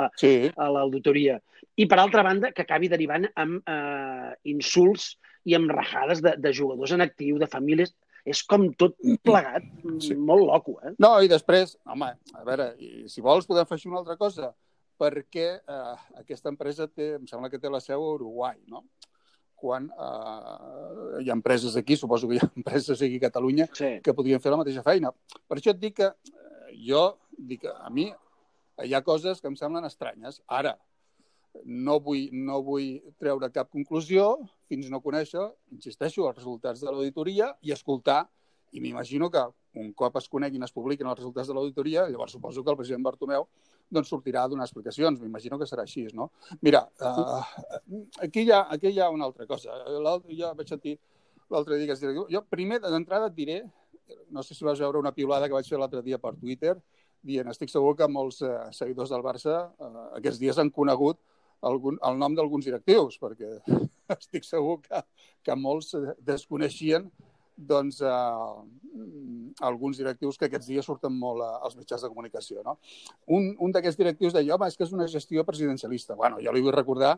l'auditoria. 0.75 1.37
Sí. 1.39 1.69
I, 1.85 1.87
per 1.87 2.01
altra 2.03 2.25
banda, 2.27 2.51
que 2.57 2.65
acabi 2.65 2.91
derivant 2.91 3.29
amb 3.39 3.61
eh, 3.71 4.33
insults 4.51 5.13
i 5.47 5.55
amb 5.55 5.71
rajades 5.71 6.25
de, 6.25 6.35
de 6.43 6.53
jugadors 6.57 6.97
en 6.97 7.05
actiu, 7.05 7.39
de 7.39 7.47
famílies 7.53 7.95
és 8.27 8.43
com 8.51 8.67
tot 8.75 8.97
plegat, 9.25 9.67
sí. 10.03 10.17
molt 10.19 10.43
loco, 10.49 10.77
eh? 10.83 10.93
No, 11.03 11.13
i 11.23 11.31
després, 11.31 11.77
home, 11.87 12.09
a 12.35 12.47
veure, 12.47 12.73
si 13.11 13.23
vols 13.25 13.47
podem 13.47 13.69
fer 13.69 13.79
una 13.87 14.01
altra 14.03 14.17
cosa, 14.19 14.51
perquè 14.99 15.47
eh, 15.61 15.93
aquesta 16.23 16.51
empresa 16.51 16.89
té, 16.89 17.15
em 17.21 17.29
sembla 17.31 17.51
que 17.53 17.61
té 17.63 17.71
la 17.71 17.83
seu 17.85 18.03
a 18.03 18.15
Uruguai, 18.17 18.59
no? 18.73 18.83
Quan 19.57 19.87
eh, 19.89 21.23
hi 21.23 21.31
ha 21.31 21.37
empreses 21.37 21.77
aquí, 21.79 21.97
suposo 21.97 22.29
que 22.29 22.39
hi 22.39 22.43
ha 22.43 22.51
empreses 22.61 22.99
aquí 22.99 23.21
a 23.21 23.27
Catalunya, 23.29 23.69
sí. 23.77 23.93
que 24.03 24.17
podrien 24.17 24.43
fer 24.43 24.53
la 24.53 24.61
mateixa 24.65 24.85
feina. 24.87 25.15
Per 25.47 25.61
això 25.61 25.77
et 25.77 25.81
dic 25.83 26.01
que 26.01 26.11
eh, 26.11 26.75
jo, 26.89 27.07
dic, 27.39 27.69
a 27.71 27.93
mi 27.95 28.11
hi 28.85 28.93
ha 28.93 29.05
coses 29.07 29.41
que 29.41 29.49
em 29.53 29.57
semblen 29.57 29.87
estranyes. 29.89 30.43
Ara, 30.53 30.75
no 31.65 32.01
vull, 32.03 32.27
no 32.35 32.61
vull 32.65 32.99
treure 33.21 33.49
cap 33.55 33.71
conclusió 33.73 34.35
fins 34.71 34.91
no 34.91 35.03
conèixer, 35.05 35.45
insisteixo, 35.75 36.27
els 36.29 36.39
resultats 36.39 36.83
de 36.83 36.93
l'auditoria 36.93 37.53
i 37.63 37.73
escoltar, 37.75 38.25
i 38.75 38.83
m'imagino 38.83 39.31
que 39.31 39.45
un 39.81 39.93
cop 39.95 40.17
es 40.19 40.29
coneguin, 40.29 40.65
es 40.67 40.75
publiquin 40.75 41.09
els 41.09 41.19
resultats 41.21 41.49
de 41.49 41.55
l'auditoria, 41.57 42.07
llavors 42.11 42.35
suposo 42.35 42.65
que 42.65 42.73
el 42.73 42.79
president 42.81 43.05
Bartomeu 43.05 43.47
doncs, 43.93 44.11
sortirà 44.11 44.43
a 44.45 44.51
donar 44.51 44.67
explicacions. 44.67 45.21
M'imagino 45.23 45.59
que 45.61 45.69
serà 45.69 45.85
així, 45.87 46.07
no? 46.17 46.31
Mira, 46.67 46.83
uh, 47.01 47.45
aquí, 48.25 48.43
hi 48.43 48.51
ha, 48.51 48.65
aquí 48.73 48.91
hi 48.91 49.01
ha 49.01 49.11
una 49.15 49.29
altra 49.29 49.47
cosa. 49.47 49.77
Ja 50.35 50.53
vaig 50.59 50.73
sentir 50.73 50.97
l'altre 51.53 51.79
dia 51.79 51.87
que 51.87 51.95
es 51.95 52.03
diu... 52.03 52.25
Jo 52.33 52.43
primer, 52.51 52.81
d'entrada, 52.83 53.31
et 53.31 53.37
diré, 53.37 53.61
no 54.35 54.43
sé 54.43 54.57
si 54.57 54.67
vas 54.67 54.81
veure 54.83 54.99
una 54.99 55.15
piulada 55.15 55.47
que 55.47 55.55
vaig 55.55 55.69
fer 55.69 55.79
l'altre 55.79 56.03
dia 56.03 56.19
per 56.19 56.35
Twitter, 56.41 56.75
dient, 57.27 57.49
estic 57.51 57.71
segur 57.73 57.95
que 57.99 58.09
molts 58.11 58.43
eh, 58.47 58.57
seguidors 58.77 59.11
del 59.11 59.25
Barça 59.25 59.57
eh, 59.67 60.05
aquests 60.21 60.41
dies 60.43 60.59
han 60.63 60.71
conegut 60.75 61.19
algun, 61.63 62.01
el 62.05 62.19
nom 62.21 62.35
d'alguns 62.37 62.67
directius, 62.69 63.17
perquè 63.23 63.57
estic 64.17 64.45
segur 64.47 64.81
que, 64.85 65.03
que 65.43 65.57
molts 65.57 65.95
desconeixien 66.25 67.09
doncs, 67.57 68.03
eh, 68.05 69.55
alguns 69.65 69.97
directius 69.97 70.37
que 70.37 70.47
aquests 70.47 70.69
dies 70.69 70.85
surten 70.85 71.15
molt 71.17 71.43
als 71.47 71.77
mitjans 71.77 72.05
de 72.05 72.11
comunicació. 72.13 72.63
No? 72.63 72.77
Un, 73.33 73.55
un 73.59 73.73
d'aquests 73.73 73.99
directius 73.99 74.37
deia, 74.37 74.55
home, 74.55 74.69
és 74.69 74.77
que 74.77 74.85
és 74.85 74.93
una 74.93 75.09
gestió 75.09 75.45
presidencialista. 75.49 76.15
Bueno, 76.15 76.39
jo 76.45 76.53
li 76.53 76.63
vull 76.65 76.77
recordar 76.77 77.17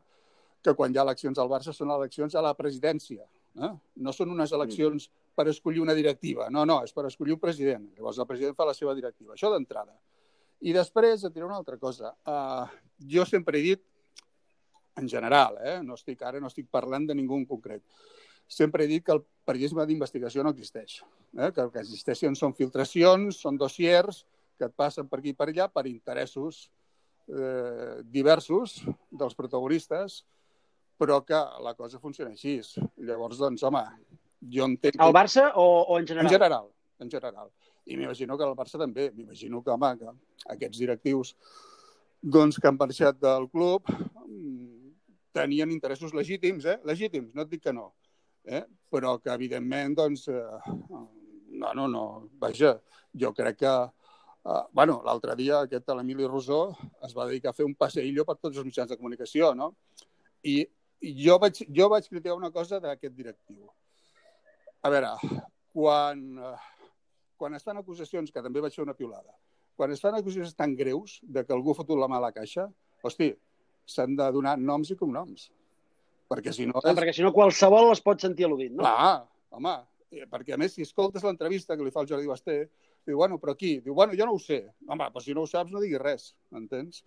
que 0.63 0.75
quan 0.79 0.95
hi 0.95 0.99
ha 0.99 1.07
eleccions 1.07 1.39
al 1.39 1.51
Barça 1.51 1.75
són 1.75 1.91
eleccions 1.95 2.35
a 2.35 2.43
la 2.45 2.55
presidència. 2.59 3.27
Eh? 3.59 3.73
No 4.05 4.15
són 4.15 4.31
unes 4.35 4.55
eleccions 4.55 5.09
per 5.35 5.49
escollir 5.51 5.83
una 5.83 5.95
directiva. 5.95 6.49
No, 6.55 6.65
no, 6.67 6.81
és 6.87 6.95
per 6.95 7.07
escollir 7.11 7.35
un 7.35 7.43
president. 7.43 7.91
Llavors 7.97 8.19
el 8.19 8.27
president 8.31 8.57
fa 8.59 8.67
la 8.67 8.75
seva 8.75 8.95
directiva. 8.99 9.35
Això 9.35 9.51
d'entrada. 9.55 9.95
I 10.67 10.75
després 10.75 11.23
et 11.23 11.35
diré 11.35 11.47
una 11.47 11.59
altra 11.59 11.79
cosa. 11.79 12.15
Uh, 12.27 12.67
jo 13.07 13.27
sempre 13.27 13.59
he 13.59 13.67
dit 13.71 13.83
en 14.99 15.09
general, 15.09 15.59
eh? 15.65 15.79
no 15.85 15.97
estic, 15.99 16.23
ara 16.27 16.41
no 16.43 16.51
estic 16.51 16.69
parlant 16.71 17.07
de 17.09 17.17
ningú 17.17 17.39
en 17.39 17.47
concret. 17.47 17.85
Sempre 18.49 18.85
he 18.85 18.91
dit 18.91 19.05
que 19.05 19.13
el 19.13 19.23
periodisme 19.47 19.85
d'investigació 19.87 20.45
no 20.45 20.55
existeix, 20.55 21.03
eh? 21.37 21.53
que 21.53 21.63
el 21.65 21.71
que 21.75 21.85
existeixen 21.85 22.37
són 22.39 22.57
filtracions, 22.57 23.41
són 23.45 23.61
dossiers 23.61 24.25
que 24.59 24.67
et 24.67 24.75
passen 24.75 25.09
per 25.09 25.21
aquí 25.21 25.35
i 25.35 25.39
per 25.39 25.51
allà 25.51 25.69
per 25.71 25.87
interessos 25.87 26.67
eh, 27.29 28.01
diversos 28.05 28.81
dels 29.11 29.37
protagonistes, 29.39 30.23
però 30.99 31.21
que 31.25 31.39
la 31.63 31.75
cosa 31.79 32.01
funciona 32.03 32.33
així. 32.35 32.59
Llavors, 33.07 33.39
doncs, 33.39 33.63
home, 33.63 33.85
jo 34.55 34.67
entenc... 34.67 34.99
El 35.05 35.15
Barça 35.15 35.53
o, 35.55 35.69
o 35.87 35.99
en 36.01 36.09
general? 36.09 36.27
En 36.27 36.35
general, 36.35 36.69
en 36.99 37.13
general. 37.13 37.51
I 37.89 37.97
m'imagino 37.97 38.37
que 38.37 38.45
el 38.45 38.57
Barça 38.59 38.81
també. 38.81 39.11
M'imagino 39.15 39.63
que, 39.63 39.73
home, 39.73 39.93
que 40.01 40.11
aquests 40.57 40.83
directius 40.83 41.35
doncs, 42.21 42.59
que 42.59 42.69
han 42.69 42.79
marxat 42.81 43.21
del 43.23 43.47
club 43.53 43.87
tenien 45.39 45.73
interessos 45.75 46.15
legítims, 46.15 46.67
eh? 46.67 46.79
legítims, 46.89 47.35
no 47.35 47.45
et 47.45 47.53
dic 47.53 47.63
que 47.67 47.75
no, 47.75 47.93
eh? 48.45 48.65
però 48.91 49.17
que 49.23 49.31
evidentment, 49.35 49.97
doncs, 49.99 50.27
eh, 50.33 50.75
no, 51.59 51.73
no, 51.75 51.87
no, 51.89 52.05
vaja, 52.43 52.75
jo 53.23 53.33
crec 53.37 53.61
que, 53.63 53.75
eh, 54.45 54.63
bueno, 54.73 55.01
l'altre 55.07 55.37
dia 55.39 55.63
aquest 55.65 55.93
l'Emili 55.95 56.27
Rosó 56.27 56.63
es 57.07 57.15
va 57.17 57.29
dedicar 57.29 57.53
a 57.53 57.59
fer 57.59 57.67
un 57.69 57.77
passeillo 57.79 58.25
per 58.29 58.39
tots 58.39 58.57
els 58.57 58.67
mitjans 58.67 58.91
de 58.91 58.99
comunicació, 59.01 59.53
no? 59.55 59.73
I, 60.43 60.61
i 61.03 61.15
jo, 61.25 61.39
vaig, 61.43 61.63
jo 61.75 61.91
vaig 61.93 62.09
criticar 62.09 62.39
una 62.39 62.53
cosa 62.55 62.81
d'aquest 62.83 63.15
directiu. 63.15 63.69
A 64.83 64.91
veure, 64.95 65.13
quan, 65.75 66.25
eh, 66.39 66.57
quan 67.39 67.55
estan 67.59 67.79
acusacions, 67.79 68.33
que 68.35 68.43
també 68.43 68.63
vaig 68.65 68.75
fer 68.75 68.87
una 68.87 68.97
piulada, 68.99 69.35
quan 69.79 69.93
es 69.95 70.03
fan 70.03 70.17
acusacions 70.19 70.57
tan 70.59 70.75
greus 70.75 71.21
de 71.23 71.45
que 71.47 71.55
algú 71.55 71.71
ha 71.71 71.79
fotut 71.79 71.99
la 72.01 72.09
mà 72.11 72.19
a 72.19 72.27
la 72.27 72.35
caixa, 72.35 72.67
hosti, 73.07 73.31
s'han 73.89 74.17
de 74.19 74.27
donar 74.35 74.57
noms 74.61 74.93
i 74.93 74.97
cognoms. 74.99 75.49
Perquè 76.29 76.53
si 76.53 76.67
no... 76.69 76.83
És... 76.83 76.97
perquè 76.97 77.15
si 77.17 77.25
no 77.25 77.33
qualsevol 77.37 77.95
es 77.95 78.03
pot 78.05 78.21
sentir 78.21 78.47
al·ludit, 78.47 78.75
no? 78.75 78.85
Clar, 78.85 79.25
home, 79.57 79.75
eh, 80.13 80.27
perquè 80.29 80.55
a 80.55 80.61
més 80.61 80.77
si 80.77 80.85
escoltes 80.85 81.25
l'entrevista 81.25 81.77
que 81.77 81.87
li 81.87 81.95
fa 81.95 82.05
el 82.05 82.11
Jordi 82.11 82.29
Basté, 82.29 82.59
diu, 83.09 83.17
bueno, 83.17 83.39
però 83.41 83.57
qui? 83.57 83.79
Diu, 83.85 83.97
bueno, 83.97 84.17
jo 84.19 84.29
no 84.29 84.37
ho 84.37 84.43
sé. 84.43 84.61
Home, 84.87 85.09
però 85.15 85.25
si 85.25 85.37
no 85.37 85.47
ho 85.47 85.51
saps 85.51 85.73
no 85.73 85.81
diguis 85.81 86.03
res, 86.03 86.31
entens? 86.53 87.03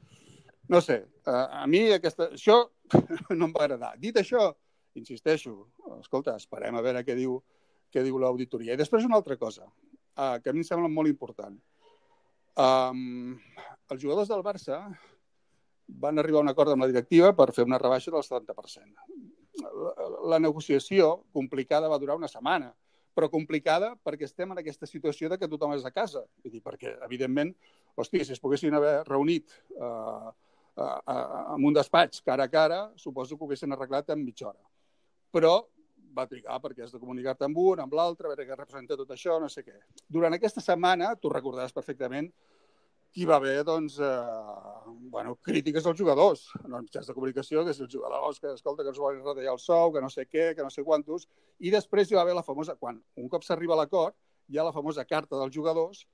No 0.72 0.82
sé, 0.82 1.02
a, 1.28 1.62
a 1.62 1.64
mi 1.70 1.84
aquesta, 1.94 2.32
això 2.34 2.58
no 3.38 3.48
em 3.48 3.54
va 3.54 3.66
agradar. 3.68 3.94
Dit 4.02 4.18
això, 4.18 4.50
insisteixo, 4.98 5.56
escolta, 6.00 6.38
esperem 6.40 6.78
a 6.78 6.84
veure 6.86 7.06
què 7.06 7.18
diu, 7.18 7.38
què 7.94 8.04
diu 8.06 8.18
l'auditoria. 8.22 8.74
I 8.74 8.82
després 8.82 9.06
una 9.06 9.20
altra 9.20 9.38
cosa, 9.38 9.68
uh, 9.68 10.38
que 10.42 10.50
a 10.50 10.56
mi 10.56 10.64
em 10.64 10.68
sembla 10.68 10.90
molt 10.90 11.12
important. 11.12 11.60
Um, 12.62 13.38
els 13.92 14.02
jugadors 14.02 14.32
del 14.32 14.44
Barça 14.44 14.82
van 16.00 16.20
arribar 16.20 16.42
a 16.42 16.46
un 16.46 16.52
acord 16.52 16.74
amb 16.74 16.86
la 16.86 16.92
directiva 16.92 17.34
per 17.36 17.52
fer 17.56 17.66
una 17.68 17.80
rebaixa 17.82 18.14
del 18.14 18.24
70%. 18.24 19.10
La, 19.62 19.92
la 20.36 20.40
negociació 20.40 21.26
complicada 21.34 21.90
va 21.92 22.00
durar 22.02 22.18
una 22.20 22.30
setmana, 22.32 22.72
però 23.16 23.28
complicada 23.30 23.92
perquè 24.00 24.28
estem 24.28 24.54
en 24.54 24.62
aquesta 24.62 24.88
situació 24.88 25.30
de 25.30 25.38
que 25.38 25.50
tothom 25.52 25.76
és 25.76 25.86
a 25.86 25.92
casa. 25.92 26.24
Vull 26.44 26.56
dir, 26.56 26.64
perquè, 26.64 26.96
evidentment, 27.08 27.52
hosti, 28.00 28.24
si 28.24 28.36
es 28.36 28.40
poguessin 28.40 28.78
haver 28.78 29.02
reunit 29.10 29.52
eh, 29.76 30.32
en 30.80 31.68
un 31.68 31.76
despatx 31.76 32.24
cara 32.26 32.48
a 32.48 32.52
cara, 32.52 32.82
suposo 32.96 33.36
que 33.36 33.44
ho 33.44 33.50
haguessin 33.50 33.76
arreglat 33.76 34.16
en 34.16 34.24
mitja 34.24 34.48
hora. 34.50 34.64
Però 35.32 35.58
va 36.16 36.28
trigar 36.28 36.60
perquè 36.64 36.86
has 36.86 36.96
de 36.96 37.00
comunicar-te 37.00 37.48
amb 37.48 37.60
un, 37.60 37.84
amb 37.84 37.94
l'altre, 37.96 38.28
a 38.28 38.32
veure 38.32 38.48
què 38.48 38.56
representa 38.58 38.98
tot 39.00 39.12
això, 39.16 39.38
no 39.40 39.50
sé 39.50 39.64
què. 39.64 39.78
Durant 40.08 40.36
aquesta 40.36 40.64
setmana, 40.64 41.14
tu 41.20 41.32
recordaràs 41.32 41.76
perfectament, 41.76 42.32
hi 43.14 43.26
va 43.28 43.36
haver 43.36 43.64
doncs, 43.68 43.98
eh, 44.00 44.88
bueno, 45.12 45.36
crítiques 45.44 45.86
als 45.86 46.00
jugadors 46.00 46.46
en 46.64 46.74
els 46.74 46.86
mitjans 46.86 47.08
de 47.10 47.16
comunicació, 47.16 47.66
que 47.66 47.74
si 47.76 47.84
els 47.84 47.94
jugadors 47.94 48.40
que, 48.40 48.54
escolta, 48.56 48.84
que 48.84 48.94
ens 48.94 49.00
volen 49.02 49.24
retallar 49.26 49.56
el 49.58 49.60
sou, 49.60 49.92
que 49.92 50.04
no 50.04 50.10
sé 50.10 50.28
què, 50.30 50.52
que 50.56 50.64
no 50.64 50.72
sé 50.72 50.86
quantos, 50.88 51.28
i 51.60 51.74
després 51.74 52.12
hi 52.12 52.16
va 52.16 52.24
haver 52.24 52.38
la 52.38 52.46
famosa, 52.48 52.78
quan 52.80 53.02
un 53.20 53.28
cop 53.30 53.44
s'arriba 53.44 53.76
a 53.76 53.82
l'acord, 53.82 54.16
hi 54.48 54.60
ha 54.60 54.68
la 54.68 54.76
famosa 54.76 55.06
carta 55.06 55.40
dels 55.40 55.56
jugadors 55.56 56.06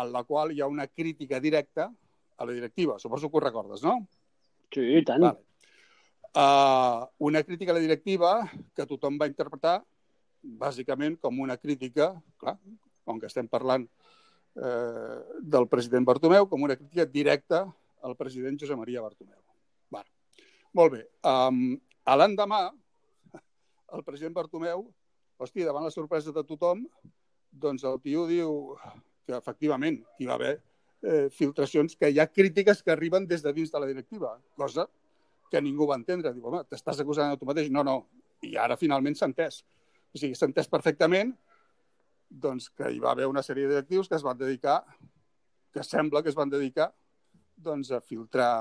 en 0.00 0.10
la 0.12 0.24
qual 0.24 0.52
hi 0.52 0.60
ha 0.60 0.70
una 0.70 0.88
crítica 0.88 1.40
directa 1.40 1.90
a 2.36 2.46
la 2.46 2.52
directiva. 2.52 2.98
Suposo 2.98 3.30
que 3.30 3.38
ho 3.38 3.46
recordes, 3.46 3.82
no? 3.82 4.00
Sí, 4.72 4.82
i 4.98 5.04
tant. 5.06 5.22
Vale. 5.22 5.46
Uh, 6.30 7.06
una 7.26 7.42
crítica 7.42 7.72
a 7.72 7.74
la 7.74 7.82
directiva 7.82 8.36
que 8.74 8.86
tothom 8.86 9.18
va 9.18 9.26
interpretar 9.26 9.80
bàsicament 10.42 11.18
com 11.20 11.40
una 11.42 11.56
crítica, 11.58 12.12
clar, 12.38 12.56
com 13.04 13.18
que 13.18 13.26
estem 13.26 13.48
parlant 13.50 13.88
eh, 14.56 15.18
del 15.40 15.68
president 15.68 16.06
Bartomeu 16.06 16.48
com 16.48 16.62
una 16.62 16.76
crítica 16.76 17.06
directa 17.06 17.64
al 18.02 18.16
president 18.16 18.58
Josep 18.60 18.78
Maria 18.78 19.02
Bartomeu. 19.04 19.38
Bueno, 19.90 20.08
molt 20.74 20.96
bé. 20.96 21.02
Um, 21.26 21.76
a 22.04 22.16
l'endemà, 22.16 22.62
el 23.92 24.04
president 24.06 24.34
Bartomeu, 24.34 24.86
hòstia, 25.40 25.68
davant 25.68 25.86
la 25.86 25.94
sorpresa 25.94 26.32
de 26.32 26.44
tothom, 26.46 26.86
doncs 27.50 27.84
el 27.84 28.00
tio 28.04 28.26
diu 28.28 28.76
que 29.26 29.36
efectivament 29.36 30.00
hi 30.18 30.28
va 30.28 30.36
haver 30.38 30.54
eh, 31.02 31.28
filtracions, 31.34 31.96
que 31.96 32.10
hi 32.10 32.20
ha 32.20 32.30
crítiques 32.30 32.82
que 32.82 32.94
arriben 32.94 33.26
des 33.26 33.42
de 33.42 33.52
dins 33.52 33.72
de 33.72 33.80
la 33.80 33.88
directiva, 33.90 34.36
cosa 34.56 34.86
que 35.50 35.60
ningú 35.60 35.88
va 35.90 35.98
entendre. 35.98 36.32
Diu, 36.32 36.46
home, 36.46 36.62
t'estàs 36.70 37.02
acusant 37.02 37.34
a 37.34 37.38
tu 37.38 37.48
mateix? 37.48 37.70
No, 37.74 37.82
no. 37.86 37.96
I 38.46 38.54
ara 38.56 38.78
finalment 38.80 39.16
s'ha 39.18 39.28
entès. 39.28 39.64
O 40.14 40.18
sigui, 40.18 40.36
s'ha 40.38 40.48
entès 40.48 40.70
perfectament 40.70 41.34
doncs, 42.30 42.70
que 42.70 42.90
hi 42.92 43.00
va 43.02 43.12
haver 43.12 43.26
una 43.26 43.42
sèrie 43.42 43.66
de 43.66 43.74
directius 43.74 44.08
que 44.08 44.16
es 44.16 44.24
van 44.24 44.38
dedicar, 44.38 44.80
que 45.74 45.82
sembla 45.86 46.22
que 46.22 46.30
es 46.30 46.38
van 46.38 46.50
dedicar 46.50 46.90
doncs, 47.60 47.90
a 47.92 48.00
filtrar 48.00 48.52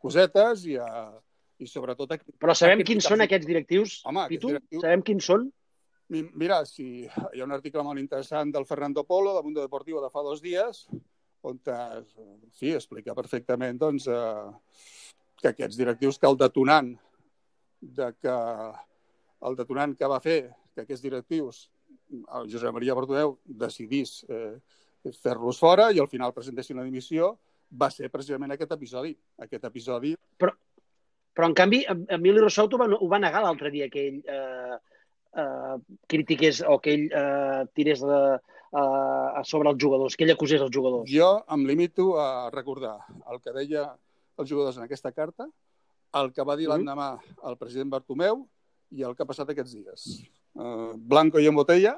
cosetes 0.00 0.64
i, 0.70 0.78
a, 0.78 1.10
i 1.58 1.68
sobretot... 1.68 2.14
A, 2.14 2.18
Però 2.40 2.54
sabem 2.56 2.84
a 2.84 2.86
quins 2.86 3.10
són 3.10 3.24
aquests 3.26 3.50
directius, 3.50 3.98
Home, 4.08 4.28
Pitu? 4.30 4.54
Directius... 4.54 4.86
Sabem 4.86 5.04
quins 5.06 5.30
són? 5.32 5.50
Mira, 6.14 6.60
si 6.68 6.86
hi 7.02 7.40
ha 7.40 7.46
un 7.46 7.54
article 7.56 7.82
molt 7.82 7.98
interessant 7.98 8.52
del 8.54 8.66
Fernando 8.68 9.02
Polo, 9.08 9.34
de 9.34 9.42
Mundo 9.42 9.64
Deportivo, 9.64 10.02
de 10.04 10.12
fa 10.12 10.22
dos 10.22 10.42
dies, 10.44 10.84
on 11.44 11.58
sí, 12.52 12.72
explica 12.72 13.16
perfectament 13.16 13.78
doncs, 13.80 14.06
eh, 14.08 14.78
que 15.40 15.50
aquests 15.52 15.76
directius, 15.76 16.18
que 16.18 16.28
el 16.30 16.38
detonant 16.40 16.94
de 17.84 18.12
que 18.16 18.34
el 19.44 19.56
detonant 19.58 19.92
que 19.96 20.08
va 20.08 20.20
fer 20.24 20.38
que 20.74 20.84
aquests 20.84 21.04
directius 21.04 21.66
el 22.38 22.50
Josep 22.52 22.74
Maria 22.74 22.94
Bartomeu 22.96 23.38
decidís 23.44 24.22
eh, 24.28 24.54
fer-los 25.12 25.58
fora 25.60 25.90
i 25.92 26.00
al 26.00 26.08
final 26.08 26.32
presentessin 26.36 26.78
la 26.78 26.86
dimissió, 26.86 27.34
va 27.74 27.90
ser 27.90 28.10
precisament 28.12 28.54
aquest 28.54 28.72
episodi. 28.76 29.14
Aquest 29.44 29.66
episodi... 29.68 30.14
Però, 30.40 30.52
però 31.34 31.50
en 31.50 31.56
canvi, 31.58 31.82
Emili 32.16 32.42
Rossau 32.42 32.70
ho 32.70 32.80
va, 32.80 32.88
ho 32.94 33.08
va 33.10 33.20
negar 33.22 33.42
l'altre 33.44 33.72
dia, 33.74 33.90
que 33.92 34.06
ell 34.08 34.20
eh, 34.30 34.78
eh, 35.42 35.76
critiqués 36.10 36.62
o 36.68 36.78
que 36.82 36.94
ell 36.94 37.06
eh, 37.10 37.64
tirés 37.74 38.04
de, 38.06 38.20
eh, 38.38 39.44
sobre 39.50 39.74
els 39.74 39.82
jugadors, 39.82 40.16
que 40.16 40.26
ell 40.26 40.34
acusés 40.36 40.62
els 40.62 40.74
jugadors. 40.74 41.10
Jo 41.10 41.36
em 41.56 41.66
limito 41.68 42.14
a 42.22 42.48
recordar 42.54 42.96
el 43.32 43.42
que 43.42 43.54
deia 43.56 43.88
els 44.38 44.50
jugadors 44.50 44.78
en 44.78 44.86
aquesta 44.86 45.12
carta, 45.12 45.48
el 46.14 46.32
que 46.32 46.46
va 46.46 46.56
dir 46.56 46.68
mm 46.68 46.72
-hmm. 46.72 46.78
l'endemà 46.78 47.18
el 47.50 47.58
president 47.58 47.90
Bartomeu 47.90 48.46
i 48.90 49.02
el 49.02 49.14
que 49.16 49.22
ha 49.22 49.26
passat 49.26 49.50
aquests 49.50 49.74
dies 49.74 50.06
uh, 50.54 50.92
blanco 50.96 51.40
i 51.42 51.48
en 51.50 51.56
botella. 51.56 51.94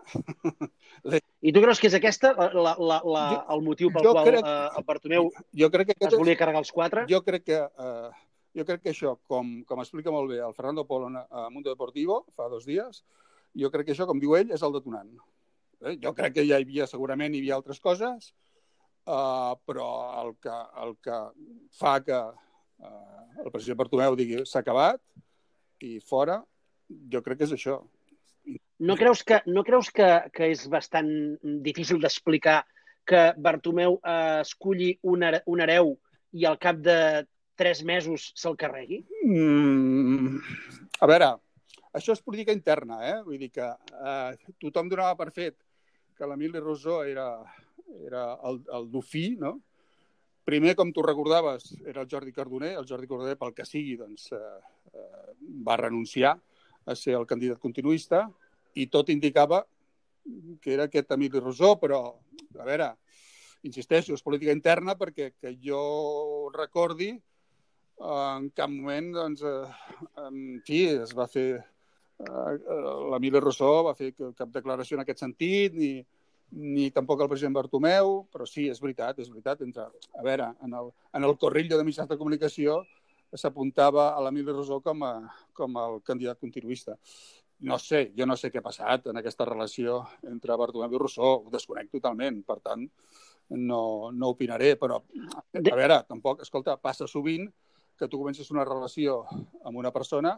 I 1.46 1.52
tu 1.54 1.62
creus 1.62 1.80
que 1.80 1.90
és 1.90 1.96
aquesta 1.98 2.32
la, 2.36 2.50
la, 2.75 3.00
la, 3.04 3.25
jo, 3.32 3.40
el 3.54 3.64
motiu 3.64 3.90
pel 3.94 4.08
qual 4.08 4.25
crec, 4.26 4.46
uh, 4.46 4.78
el 4.78 4.86
Bartomeu 4.88 5.28
jo 5.62 5.68
crec 5.72 5.92
que 5.92 6.08
es 6.08 6.16
volia 6.16 6.38
carregar 6.38 6.62
els 6.64 6.72
quatre? 6.75 7.04
Jo 7.10 7.20
crec 7.26 7.46
que, 7.46 7.60
uh, 7.62 8.10
jo 8.56 8.64
crec 8.68 8.82
que 8.86 8.94
això, 8.94 9.14
com, 9.28 9.60
com 9.68 9.82
explica 9.84 10.14
molt 10.14 10.32
bé 10.32 10.40
el 10.42 10.56
Fernando 10.56 10.86
Polo 10.88 11.12
a 11.12 11.46
Mundo 11.52 11.70
Deportivo 11.70 12.25
fa 12.34 12.48
dos 12.52 12.66
dies, 12.68 13.04
jo 13.56 13.70
crec 13.72 13.88
que 13.88 13.96
això, 13.96 14.08
com 14.08 14.20
diu 14.20 14.36
ell, 14.38 14.52
és 14.52 14.64
el 14.64 14.75
detonant. 14.75 15.12
Eh? 15.84 15.96
Jo 16.02 16.14
crec 16.16 16.38
que 16.38 16.46
ja 16.48 16.58
hi 16.58 16.66
havia, 16.66 16.88
segurament 16.90 17.34
hi 17.34 17.42
havia 17.44 17.56
altres 17.58 17.80
coses, 17.84 18.32
uh, 19.06 19.54
però 19.68 19.88
el 20.22 20.34
que, 20.42 20.56
el 20.82 20.96
que 21.04 21.20
fa 21.76 21.98
que 22.04 22.16
uh, 22.16 23.26
el 23.44 23.52
president 23.52 23.80
Bartomeu 23.82 24.16
digui 24.18 24.42
s'ha 24.44 24.64
acabat 24.64 25.02
i 25.84 25.98
fora, 26.00 26.40
jo 27.12 27.22
crec 27.22 27.42
que 27.42 27.48
és 27.50 27.54
això. 27.56 27.80
No 28.78 28.97
creus 28.97 29.23
que, 29.25 29.40
no 29.47 29.64
creus 29.64 29.88
que, 29.95 30.09
que 30.35 30.50
és 30.52 30.66
bastant 30.68 31.09
difícil 31.64 32.00
d'explicar 32.02 32.61
que 33.06 33.30
Bartomeu 33.40 33.97
eh, 34.02 34.42
esculli 34.42 34.90
un, 35.09 35.25
un 35.25 35.62
hereu 35.62 35.95
i 36.37 36.45
al 36.45 36.59
cap 36.61 36.83
de 36.85 36.99
tres 37.56 37.83
mesos 37.88 38.33
se'l 38.37 38.59
carregui? 38.61 39.00
Mm, 39.25 40.40
a 41.00 41.09
veure, 41.09 41.30
això 41.97 42.12
és 42.12 42.25
política 42.25 42.52
interna, 42.52 43.00
eh? 43.09 43.16
Vull 43.25 43.40
dir 43.40 43.52
que 43.54 43.71
eh, 43.71 44.50
tothom 44.61 44.90
donava 44.92 45.16
per 45.16 45.30
fet 45.33 45.56
que 46.16 46.28
l'Emili 46.28 46.61
Rosó 46.61 47.02
era, 47.04 47.30
era 48.04 48.28
el, 48.49 48.61
el 48.76 48.90
dofí, 48.92 49.30
no? 49.40 49.56
Primer, 50.47 50.76
com 50.78 50.92
tu 50.95 51.02
recordaves, 51.02 51.73
era 51.88 52.04
el 52.04 52.11
Jordi 52.11 52.33
Cardoner. 52.33 52.76
El 52.78 52.87
Jordi 52.87 53.09
Cardoner, 53.11 53.35
pel 53.40 53.54
que 53.56 53.64
sigui, 53.66 53.97
doncs, 53.99 54.28
eh, 54.37 54.92
eh, 54.92 55.33
va 55.66 55.78
renunciar 55.80 56.37
a 56.87 56.95
ser 56.95 57.16
el 57.18 57.26
candidat 57.26 57.59
continuista 57.59 58.28
i 58.76 58.87
tot 58.92 59.11
indicava 59.12 59.62
que 60.61 60.75
era 60.75 60.87
aquest 60.88 61.12
Emili 61.14 61.40
Rosó, 61.40 61.76
però, 61.80 62.00
a 62.59 62.66
veure, 62.66 62.90
insisteixo, 63.66 64.14
és 64.14 64.25
política 64.25 64.54
interna 64.54 64.97
perquè 64.99 65.33
que 65.40 65.54
jo 65.62 66.50
recordi 66.54 67.12
en 67.97 68.50
cap 68.56 68.68
moment, 68.71 69.12
doncs, 69.14 69.42
eh, 69.42 70.02
en 70.26 70.61
fi, 70.66 70.83
es 71.06 71.14
va 71.16 71.28
fer 71.30 71.47
eh, 71.56 72.59
l'Emili 73.12 73.40
Rossó 73.40 73.71
va 73.87 73.95
fer 73.97 74.12
cap 74.37 74.52
declaració 74.52 74.99
en 74.99 75.04
aquest 75.04 75.25
sentit, 75.25 75.75
ni, 75.75 76.04
ni 76.52 76.90
tampoc 76.92 77.23
el 77.23 77.30
president 77.30 77.56
Bartomeu, 77.56 78.26
però 78.33 78.47
sí, 78.49 78.68
és 78.68 78.83
veritat, 78.83 79.18
és 79.23 79.33
veritat. 79.33 79.64
Entre, 79.64 79.88
a 79.88 80.26
veure, 80.26 80.52
en 80.62 80.76
el, 80.76 80.92
en 81.16 81.25
el 81.25 81.37
corrillo 81.40 81.78
de 81.78 81.88
mitjans 81.88 82.11
de 82.12 82.21
comunicació 82.21 82.83
s'apuntava 83.37 84.12
a 84.14 84.21
l'Emili 84.23 84.52
Rosó 84.52 84.78
com, 84.85 85.02
a, 85.02 85.16
com 85.56 85.75
el 85.80 85.99
candidat 86.06 86.38
continuista 86.40 86.95
no 87.60 87.78
sé, 87.78 88.12
jo 88.16 88.26
no 88.26 88.36
sé 88.36 88.50
què 88.52 88.60
ha 88.60 88.64
passat 88.64 89.06
en 89.10 89.16
aquesta 89.20 89.46
relació 89.48 90.02
entre 90.28 90.56
Bartomeu 90.60 90.92
i 90.92 91.00
Rousseau, 91.00 91.46
ho 91.46 91.52
desconec 91.52 91.88
totalment, 91.92 92.42
per 92.44 92.58
tant, 92.60 92.84
no, 93.56 94.10
no 94.12 94.32
opinaré, 94.34 94.75
però, 94.76 95.00
a 95.00 95.62
veure, 95.64 96.02
tampoc, 96.08 96.42
escolta, 96.44 96.76
passa 96.76 97.08
sovint 97.08 97.48
que 97.96 98.08
tu 98.12 98.20
comences 98.20 98.50
una 98.52 98.64
relació 98.66 99.22
amb 99.64 99.78
una 99.80 99.92
persona, 99.92 100.36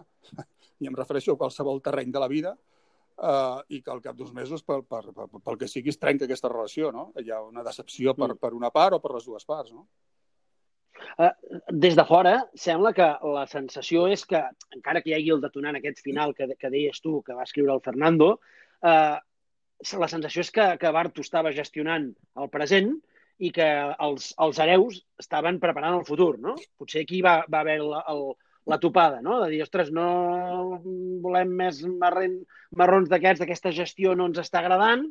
i 0.79 0.87
em 0.87 0.95
refereixo 0.95 1.35
a 1.35 1.41
qualsevol 1.41 1.83
terreny 1.83 2.13
de 2.15 2.23
la 2.23 2.29
vida, 2.31 2.55
eh, 3.19 3.59
i 3.75 3.81
que 3.83 3.91
al 3.91 4.03
cap 4.05 4.17
d'uns 4.17 4.35
mesos, 4.37 4.63
per, 4.63 4.83
per, 4.87 5.03
per, 5.15 5.27
pel 5.43 5.59
que 5.59 5.71
siguis, 5.71 5.99
trenca 5.99 6.29
aquesta 6.29 6.53
relació, 6.53 6.93
no? 6.95 7.09
Hi 7.19 7.33
ha 7.35 7.43
una 7.43 7.67
decepció 7.67 8.15
per, 8.15 8.35
mm. 8.35 8.43
per 8.45 8.53
una 8.55 8.71
part 8.71 8.99
o 8.99 9.03
per 9.03 9.17
les 9.17 9.27
dues 9.27 9.49
parts, 9.49 9.75
no? 9.75 9.89
Eh, 11.19 11.31
des 11.85 11.97
de 11.99 12.05
fora, 12.09 12.35
sembla 12.55 12.93
que 12.97 13.09
la 13.37 13.47
sensació 13.51 14.07
és 14.13 14.25
que, 14.29 14.41
encara 14.77 15.03
que 15.03 15.13
hi 15.13 15.17
hagi 15.19 15.33
el 15.35 15.43
detonant 15.45 15.79
aquest 15.79 16.03
final 16.05 16.35
que, 16.35 16.49
que 16.59 16.71
deies 16.75 17.01
tu, 17.05 17.19
que 17.27 17.37
va 17.39 17.47
escriure 17.49 17.75
el 17.75 17.85
Fernando, 17.85 18.35
eh, 18.83 19.17
la 20.03 20.11
sensació 20.11 20.43
és 20.47 20.51
que, 20.55 20.67
que 20.81 20.95
Barto 20.95 21.23
estava 21.25 21.55
gestionant 21.55 22.11
el 22.43 22.51
present 22.51 22.93
i 23.39 23.53
que 23.55 23.67
els, 24.05 24.33
els 24.43 24.59
hereus 24.59 24.99
estaven 25.23 25.61
preparant 25.63 26.01
el 26.01 26.07
futur, 26.07 26.35
no? 26.43 26.57
Potser 26.79 27.05
aquí 27.05 27.23
va, 27.23 27.41
va 27.51 27.63
haver 27.63 27.79
el, 27.83 27.93
el, 28.15 28.25
la 28.69 28.79
topada, 28.83 29.23
no? 29.23 29.39
De 29.45 29.53
dir, 29.53 29.63
ostres, 29.63 29.93
no 29.95 30.81
volem 31.25 31.55
més 31.63 31.81
marrons 32.03 33.09
d'aquests, 33.13 33.45
d'aquesta 33.45 33.75
gestió 33.77 34.17
no 34.19 34.27
ens 34.31 34.43
està 34.43 34.61
agradant, 34.63 35.07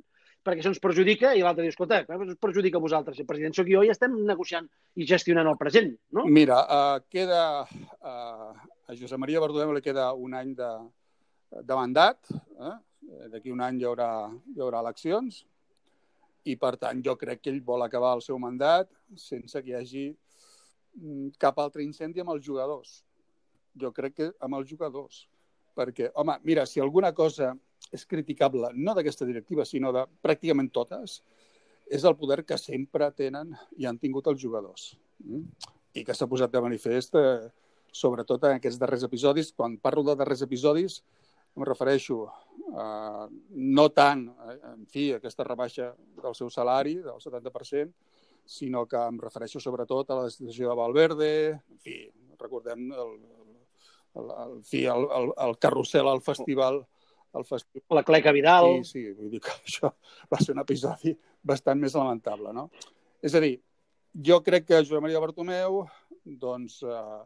perquè 0.45 0.61
això 0.61 0.71
ens 0.71 0.81
perjudica, 0.83 1.33
i 1.35 1.43
l'altre 1.43 1.65
diu, 1.65 1.73
escolta, 1.73 2.01
ens 2.03 2.39
perjudica 2.41 2.79
a 2.79 2.83
vosaltres, 2.83 3.19
el 3.19 3.27
president 3.29 3.55
sóc 3.57 3.69
jo 3.71 3.83
i 3.83 3.91
estem 3.91 4.15
negociant 4.27 4.67
i 4.95 5.07
gestionant 5.07 5.49
el 5.51 5.57
present, 5.59 5.91
no? 6.15 6.25
Mira, 6.31 6.61
uh, 6.63 7.01
queda, 7.11 7.41
uh, 7.65 8.53
a 8.87 8.95
Josep 8.95 9.19
Maria 9.19 9.43
Bartomeu 9.43 9.75
li 9.75 9.83
queda 9.83 10.13
un 10.15 10.37
any 10.37 10.53
de, 10.55 10.71
de 11.59 11.79
mandat, 11.79 12.31
eh? 12.31 12.75
d'aquí 13.31 13.51
un 13.51 13.61
any 13.63 13.81
hi 13.81 13.87
haurà, 13.87 14.09
hi 14.55 14.63
haurà 14.63 14.81
eleccions, 14.83 15.43
i 16.47 16.55
per 16.59 16.75
tant 16.79 17.01
jo 17.03 17.15
crec 17.19 17.43
que 17.43 17.51
ell 17.51 17.63
vol 17.65 17.83
acabar 17.83 18.13
el 18.15 18.23
seu 18.23 18.39
mandat 18.39 18.89
sense 19.19 19.61
que 19.63 19.73
hi 19.73 19.77
hagi 19.79 20.05
mm, 20.09 21.35
cap 21.41 21.59
altre 21.59 21.83
incendi 21.83 22.23
amb 22.23 22.33
els 22.35 22.45
jugadors. 22.45 23.01
Jo 23.77 23.91
crec 23.95 24.15
que 24.19 24.29
amb 24.43 24.57
els 24.59 24.69
jugadors. 24.69 25.25
Perquè, 25.77 26.09
home, 26.17 26.37
mira, 26.47 26.65
si 26.65 26.81
alguna 26.81 27.11
cosa 27.13 27.51
és 27.93 28.05
criticable, 28.05 28.71
no 28.75 28.95
d'aquesta 28.97 29.27
directiva, 29.27 29.65
sinó 29.65 29.93
de 29.95 30.03
pràcticament 30.23 30.71
totes, 30.73 31.21
és 31.87 32.03
el 32.03 32.17
poder 32.19 32.43
que 32.45 32.57
sempre 32.59 33.09
tenen 33.15 33.53
i 33.79 33.87
han 33.87 33.99
tingut 33.99 34.27
els 34.27 34.41
jugadors. 34.41 34.91
Mm? 35.23 35.45
I 35.97 36.03
que 36.05 36.15
s'ha 36.15 36.27
posat 36.29 36.51
de 36.51 36.61
manifest, 36.61 37.15
eh, 37.15 37.47
sobretot 37.91 38.43
en 38.45 38.57
aquests 38.57 38.79
darrers 38.79 39.05
episodis. 39.07 39.53
Quan 39.55 39.77
parlo 39.81 40.03
de 40.03 40.17
darrers 40.19 40.43
episodis, 40.45 40.99
em 41.57 41.65
refereixo 41.65 42.27
a 42.77 43.27
no 43.55 43.87
tant, 43.95 44.27
eh, 44.27 44.59
en 44.73 44.85
fi, 44.91 45.13
aquesta 45.15 45.47
rebaixa 45.47 45.93
del 46.21 46.35
seu 46.35 46.51
salari, 46.53 46.97
del 47.01 47.23
70%, 47.23 47.93
sinó 48.47 48.85
que 48.87 48.99
em 48.99 49.17
refereixo 49.19 49.59
sobretot 49.59 50.11
a 50.11 50.21
la 50.21 50.27
destitució 50.27 50.69
de 50.69 50.75
Valverde, 50.75 51.31
en 51.55 51.79
fi, 51.83 51.97
recordem 52.39 52.91
el, 52.91 53.17
el, 54.15 54.29
el, 54.29 54.53
el, 54.83 55.09
el, 55.19 55.33
el 55.47 55.57
carrusel 55.59 56.07
al 56.07 56.21
festival 56.21 56.85
el 57.35 57.45
festival. 57.45 57.97
La 57.99 58.03
Cleca 58.03 58.33
Vidal. 58.35 58.69
Sí, 58.83 58.91
sí, 58.91 59.13
vull 59.17 59.31
dir 59.31 59.41
que 59.43 59.53
això 59.67 59.93
va 60.31 60.41
ser 60.41 60.55
un 60.55 60.63
episodi 60.63 61.15
bastant 61.43 61.79
més 61.81 61.95
lamentable, 61.97 62.53
no? 62.55 62.67
És 63.23 63.35
a 63.35 63.41
dir, 63.43 63.55
jo 64.29 64.39
crec 64.45 64.67
que 64.67 64.83
Joan 64.85 65.05
Maria 65.05 65.21
Bartomeu 65.23 65.83
doncs, 66.27 66.81
eh, 66.83 67.19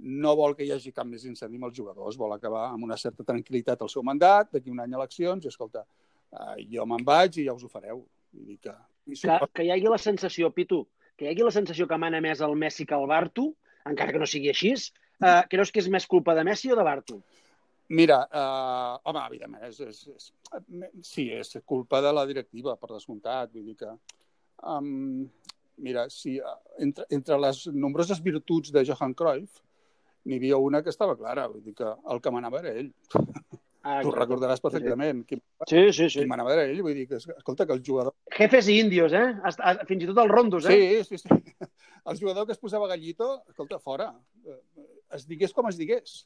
no 0.00 0.34
vol 0.36 0.54
que 0.56 0.64
hi 0.64 0.72
hagi 0.72 0.92
cap 0.96 1.08
més 1.08 1.26
incendi 1.28 1.58
amb 1.58 1.68
els 1.68 1.76
jugadors, 1.76 2.16
vol 2.16 2.32
acabar 2.32 2.68
amb 2.70 2.86
una 2.86 2.96
certa 3.00 3.26
tranquil·litat 3.26 3.82
el 3.84 3.90
seu 3.92 4.04
mandat, 4.06 4.52
d'aquí 4.54 4.72
un 4.72 4.80
any 4.80 4.94
eleccions, 4.96 5.44
i 5.44 5.50
escolta, 5.52 5.84
eh, 6.32 6.64
jo 6.72 6.86
me'n 6.88 7.04
vaig 7.04 7.40
i 7.40 7.46
ja 7.48 7.56
us 7.56 7.66
ho 7.66 7.68
fareu. 7.72 8.04
Vull 8.32 8.46
dir 8.46 8.58
que... 8.62 8.74
Que, 9.10 9.36
que 9.54 9.66
hi 9.66 9.72
hagi 9.74 9.90
la 9.90 9.98
sensació, 10.00 10.50
Pitu, 10.54 10.84
que 11.18 11.26
hi 11.26 11.32
hagi 11.32 11.44
la 11.44 11.54
sensació 11.54 11.88
que 11.90 11.98
mana 11.98 12.20
més 12.24 12.40
el 12.46 12.56
Messi 12.56 12.86
que 12.86 12.96
el 12.96 13.08
Bartu, 13.10 13.50
encara 13.88 14.14
que 14.14 14.20
no 14.22 14.28
sigui 14.28 14.52
així, 14.52 14.72
eh, 15.20 15.40
creus 15.52 15.72
que 15.72 15.82
és 15.82 15.90
més 15.92 16.06
culpa 16.08 16.36
de 16.38 16.44
Messi 16.46 16.72
o 16.72 16.78
de 16.78 16.86
Bartu? 16.86 17.20
Mira, 17.90 18.20
uh, 18.30 19.00
home, 19.10 19.22
evidentment, 19.26 19.64
és, 19.66 19.80
és, 19.82 20.02
és, 20.14 20.26
sí, 21.02 21.24
és 21.34 21.56
culpa 21.66 21.98
de 22.04 22.12
la 22.14 22.22
directiva, 22.28 22.76
per 22.78 22.92
descomptat. 22.92 23.50
Vull 23.50 23.66
dir 23.66 23.74
que, 23.80 23.90
um, 24.62 25.24
mira, 25.82 26.04
si, 26.14 26.36
entre, 26.78 27.08
entre 27.10 27.40
les 27.42 27.64
nombroses 27.74 28.22
virtuts 28.22 28.70
de 28.76 28.84
Johan 28.86 29.16
Cruyff, 29.18 29.58
n'hi 30.22 30.38
havia 30.38 30.60
una 30.62 30.84
que 30.86 30.94
estava 30.94 31.18
clara, 31.18 31.48
vull 31.50 31.64
dir 31.66 31.74
que 31.74 31.90
el 32.14 32.22
que 32.22 32.34
manava 32.36 32.62
era 32.62 32.76
ell. 32.78 32.92
Ah, 33.80 34.00
tu 34.04 34.10
recordaràs 34.12 34.60
perfectament. 34.60 35.22
Sí, 35.26 35.40
sí, 35.64 35.84
sí. 35.90 36.08
sí. 36.12 36.18
Qui 36.20 36.30
manava 36.30 36.52
era 36.54 36.66
ell, 36.68 36.82
vull 36.84 36.94
dir 36.94 37.06
que, 37.08 37.18
escolta, 37.18 37.66
que 37.66 37.74
el 37.74 37.82
jugador... 37.82 38.14
Jefes 38.36 38.68
i 38.68 38.76
índios, 38.84 39.14
eh? 39.16 39.28
Fins 39.88 40.04
i 40.04 40.10
tot 40.10 40.20
els 40.20 40.30
rondos, 40.30 40.68
eh? 40.68 40.76
Sí, 41.02 41.16
sí, 41.16 41.24
sí. 41.24 41.68
El 42.10 42.16
jugador 42.16 42.46
que 42.46 42.54
es 42.54 42.58
posava 42.58 42.86
gallito, 42.88 43.42
escolta, 43.50 43.76
fora. 43.78 44.06
Eh, 44.48 44.60
es 45.16 45.26
digués 45.28 45.52
com 45.52 45.66
es 45.68 45.76
digués. 45.76 46.22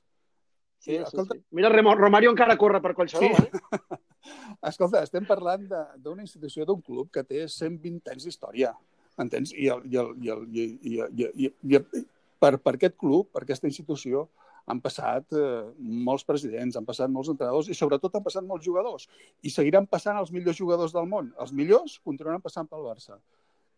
Sí, 0.84 0.96
escolta... 0.96 1.34
sí, 1.34 1.40
sí. 1.40 1.46
Mira, 1.56 1.70
Romario 1.70 2.30
encara 2.30 2.58
corre 2.60 2.80
per 2.84 2.92
qualsevol. 2.94 3.36
Sí. 3.38 3.46
Eh? 3.48 3.98
escolta, 4.70 5.00
estem 5.02 5.24
parlant 5.24 5.64
d'una 5.96 6.24
institució, 6.26 6.66
d'un 6.68 6.82
club 6.84 7.08
que 7.12 7.22
té 7.24 7.46
120 7.48 8.12
anys 8.12 8.26
d'història, 8.28 8.74
entens? 9.16 9.54
I, 9.56 9.70
el, 9.72 9.86
i, 9.88 9.96
el, 10.02 10.10
i, 10.20 10.32
el, 10.34 10.42
i, 10.52 10.64
i, 10.64 10.96
i, 10.98 11.28
i, 11.46 11.48
i, 11.48 11.78
i 11.78 12.02
per, 12.36 12.58
per 12.60 12.74
aquest 12.76 12.98
club, 13.00 13.30
per 13.32 13.46
aquesta 13.46 13.70
institució, 13.70 14.26
han 14.68 14.80
passat 14.84 15.32
eh, 15.36 15.46
molts 15.78 16.24
presidents, 16.28 16.76
han 16.76 16.88
passat 16.88 17.12
molts 17.12 17.30
entrenadors 17.32 17.70
i 17.72 17.76
sobretot 17.76 18.16
han 18.16 18.24
passat 18.24 18.44
molts 18.48 18.64
jugadors. 18.64 19.06
I 19.44 19.52
seguiran 19.52 19.88
passant 19.88 20.20
els 20.20 20.32
millors 20.36 20.60
jugadors 20.60 20.92
del 20.92 21.08
món. 21.08 21.30
Els 21.40 21.52
millors 21.56 21.98
continuaran 22.04 22.44
passant 22.44 22.68
pel 22.68 22.84
Barça. 22.84 23.16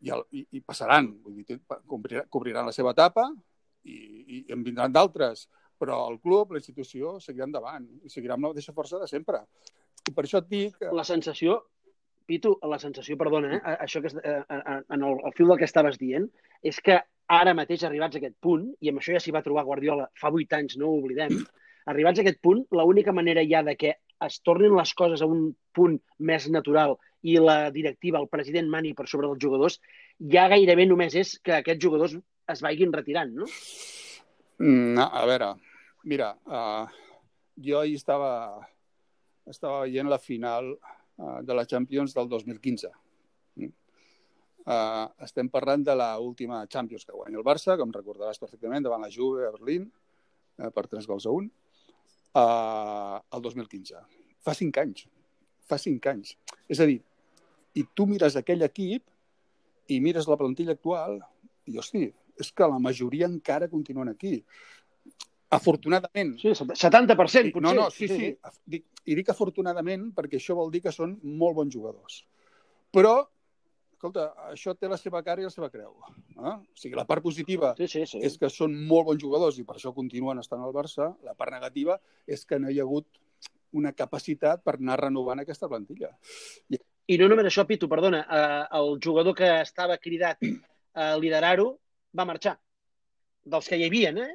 I, 0.02 0.10
el, 0.14 0.22
i, 0.34 0.42
i 0.58 0.62
passaran, 0.62 1.08
vull 1.22 1.38
dir, 1.38 1.60
cobriran, 1.86 2.26
cobriran 2.30 2.66
la 2.68 2.74
seva 2.74 2.92
etapa 2.94 3.28
i, 3.86 3.96
i 3.96 4.42
en 4.54 4.62
vindran 4.66 4.94
d'altres 4.94 5.46
però 5.78 6.02
el 6.10 6.20
club, 6.20 6.52
la 6.52 6.62
institució, 6.62 7.16
seguirà 7.22 7.48
endavant 7.48 7.86
i 8.04 8.12
seguirà 8.12 8.36
amb 8.36 8.48
la 8.48 8.52
mateixa 8.54 8.74
força 8.76 9.00
de 9.02 9.08
sempre. 9.10 9.42
I 10.06 10.14
per 10.14 10.24
això 10.24 10.42
et 10.42 10.48
dic... 10.50 10.78
La 10.94 11.04
sensació, 11.04 11.60
Pitu, 12.26 12.56
la 12.66 12.78
sensació, 12.82 13.14
perdona, 13.18 13.52
eh, 13.56 13.76
això 13.84 14.02
que, 14.02 14.10
eh, 14.18 14.40
en 14.50 15.04
el, 15.06 15.20
el 15.28 15.34
fil 15.36 15.52
del 15.52 15.60
que 15.60 15.68
estaves 15.68 15.98
dient, 16.00 16.26
és 16.62 16.80
que 16.82 16.98
ara 17.30 17.54
mateix 17.54 17.84
arribats 17.86 18.18
a 18.18 18.20
aquest 18.22 18.34
punt, 18.42 18.66
i 18.82 18.90
amb 18.90 19.02
això 19.02 19.14
ja 19.14 19.22
s'hi 19.22 19.34
va 19.34 19.44
trobar 19.46 19.66
Guardiola 19.66 20.08
fa 20.18 20.32
vuit 20.34 20.52
anys, 20.58 20.76
no 20.80 20.90
ho 20.90 20.98
oblidem, 21.02 21.38
arribats 21.92 22.18
a 22.18 22.24
aquest 22.26 22.40
punt, 22.42 22.64
l'única 22.74 23.14
manera 23.14 23.44
ja 23.46 23.62
de 23.66 23.76
que 23.78 23.94
es 24.26 24.40
tornin 24.42 24.74
les 24.74 24.94
coses 24.98 25.22
a 25.22 25.28
un 25.30 25.50
punt 25.76 25.98
més 26.18 26.48
natural 26.50 26.96
i 27.26 27.36
la 27.42 27.70
directiva, 27.74 28.20
el 28.22 28.30
president 28.32 28.70
mani 28.72 28.94
per 28.94 29.06
sobre 29.10 29.28
dels 29.30 29.42
jugadors, 29.42 29.78
ja 30.32 30.48
gairebé 30.52 30.86
només 30.86 31.14
és 31.18 31.36
que 31.44 31.60
aquests 31.60 31.82
jugadors 31.82 32.16
es 32.52 32.62
vagin 32.62 32.94
retirant, 32.94 33.32
no? 33.34 33.46
No, 34.58 35.06
a 35.06 35.24
veure, 35.28 35.50
mira, 36.06 36.30
uh, 36.46 36.86
jo 37.58 37.80
ahir 37.80 37.98
estava, 37.98 38.30
estava 39.50 39.82
veient 39.84 40.08
la 40.08 40.20
final 40.22 40.70
uh, 40.76 41.40
de 41.42 41.56
la 41.58 41.66
Champions 41.66 42.14
del 42.14 42.30
2015. 42.30 42.92
Uh, 44.66 45.06
estem 45.22 45.46
parlant 45.46 45.84
de 45.86 45.94
la 45.94 46.16
última 46.18 46.64
Champions 46.66 47.04
que 47.06 47.14
guanya 47.14 47.38
el 47.38 47.46
Barça, 47.46 47.76
com 47.78 47.92
recordaràs 47.94 48.40
perfectament, 48.42 48.82
davant 48.82 49.04
la 49.04 49.10
Juve 49.14 49.44
a 49.46 49.52
Berlín, 49.54 49.84
uh, 50.58 50.70
per 50.74 50.86
3 50.90 51.06
gols 51.06 51.26
a 51.26 51.34
1, 51.34 51.50
uh, 52.40 53.20
el 53.36 53.44
2015. 53.44 54.02
Fa 54.42 54.54
5 54.58 54.82
anys. 54.82 55.06
Fa 55.70 55.78
5 55.78 56.10
anys. 56.10 56.34
És 56.70 56.82
a 56.82 56.88
dir, 56.90 56.98
i 57.78 57.84
tu 57.94 58.08
mires 58.10 58.38
aquell 58.38 58.66
equip 58.66 59.06
i 59.92 60.00
mires 60.02 60.26
la 60.26 60.38
plantilla 60.40 60.74
actual 60.74 61.20
i, 61.66 61.76
hosti, 61.78 62.08
és 62.38 62.50
que 62.50 62.66
la 62.66 62.82
majoria 62.82 63.30
encara 63.30 63.70
continuen 63.70 64.10
aquí. 64.10 64.40
Afortunadament. 65.56 66.34
Sí, 66.40 66.52
70%, 66.52 67.16
potser. 67.16 67.44
No, 67.62 67.72
no, 67.76 67.88
sí, 67.94 68.08
sí. 68.10 68.32
sí. 68.34 68.82
I 69.06 69.16
dic 69.18 69.30
afortunadament 69.32 70.10
perquè 70.16 70.40
això 70.40 70.56
vol 70.58 70.72
dir 70.74 70.82
que 70.84 70.94
són 70.94 71.16
molt 71.22 71.56
bons 71.58 71.74
jugadors. 71.74 72.20
Però, 72.94 73.14
escolta, 73.96 74.30
això 74.50 74.74
té 74.76 74.90
la 74.90 74.98
seva 75.00 75.22
cara 75.26 75.42
i 75.42 75.46
la 75.46 75.52
seva 75.52 75.70
creu. 75.72 75.92
Eh? 76.36 76.54
O 76.54 76.78
sigui, 76.78 76.96
la 76.98 77.06
part 77.08 77.24
positiva 77.24 77.74
sí, 77.78 77.88
sí, 77.90 78.04
sí. 78.08 78.22
és 78.24 78.38
que 78.40 78.50
són 78.52 78.74
molt 78.88 79.10
bons 79.10 79.22
jugadors 79.22 79.60
i 79.60 79.66
per 79.68 79.78
això 79.78 79.94
continuen 79.96 80.42
estant 80.42 80.64
al 80.64 80.74
Barça. 80.76 81.12
La 81.26 81.36
part 81.38 81.54
negativa 81.54 81.98
és 82.26 82.44
que 82.48 82.60
no 82.62 82.72
hi 82.72 82.80
ha 82.80 82.86
hagut 82.86 83.22
una 83.76 83.92
capacitat 83.92 84.62
per 84.64 84.78
anar 84.78 84.98
renovant 85.02 85.42
aquesta 85.42 85.68
plantilla. 85.68 86.12
I, 86.72 86.80
I 87.12 87.18
no 87.20 87.28
només 87.30 87.50
això, 87.50 87.66
Pitu, 87.68 87.88
perdona, 87.92 88.22
eh, 88.24 88.62
el 88.78 88.96
jugador 89.02 89.36
que 89.36 89.50
estava 89.60 89.98
cridat 90.02 90.42
a 90.96 91.12
liderar-ho 91.20 91.68
va 92.16 92.28
marxar. 92.28 92.56
Dels 93.46 93.68
que 93.68 93.78
hi 93.78 93.86
havia, 93.86 94.10
eh? 94.10 94.32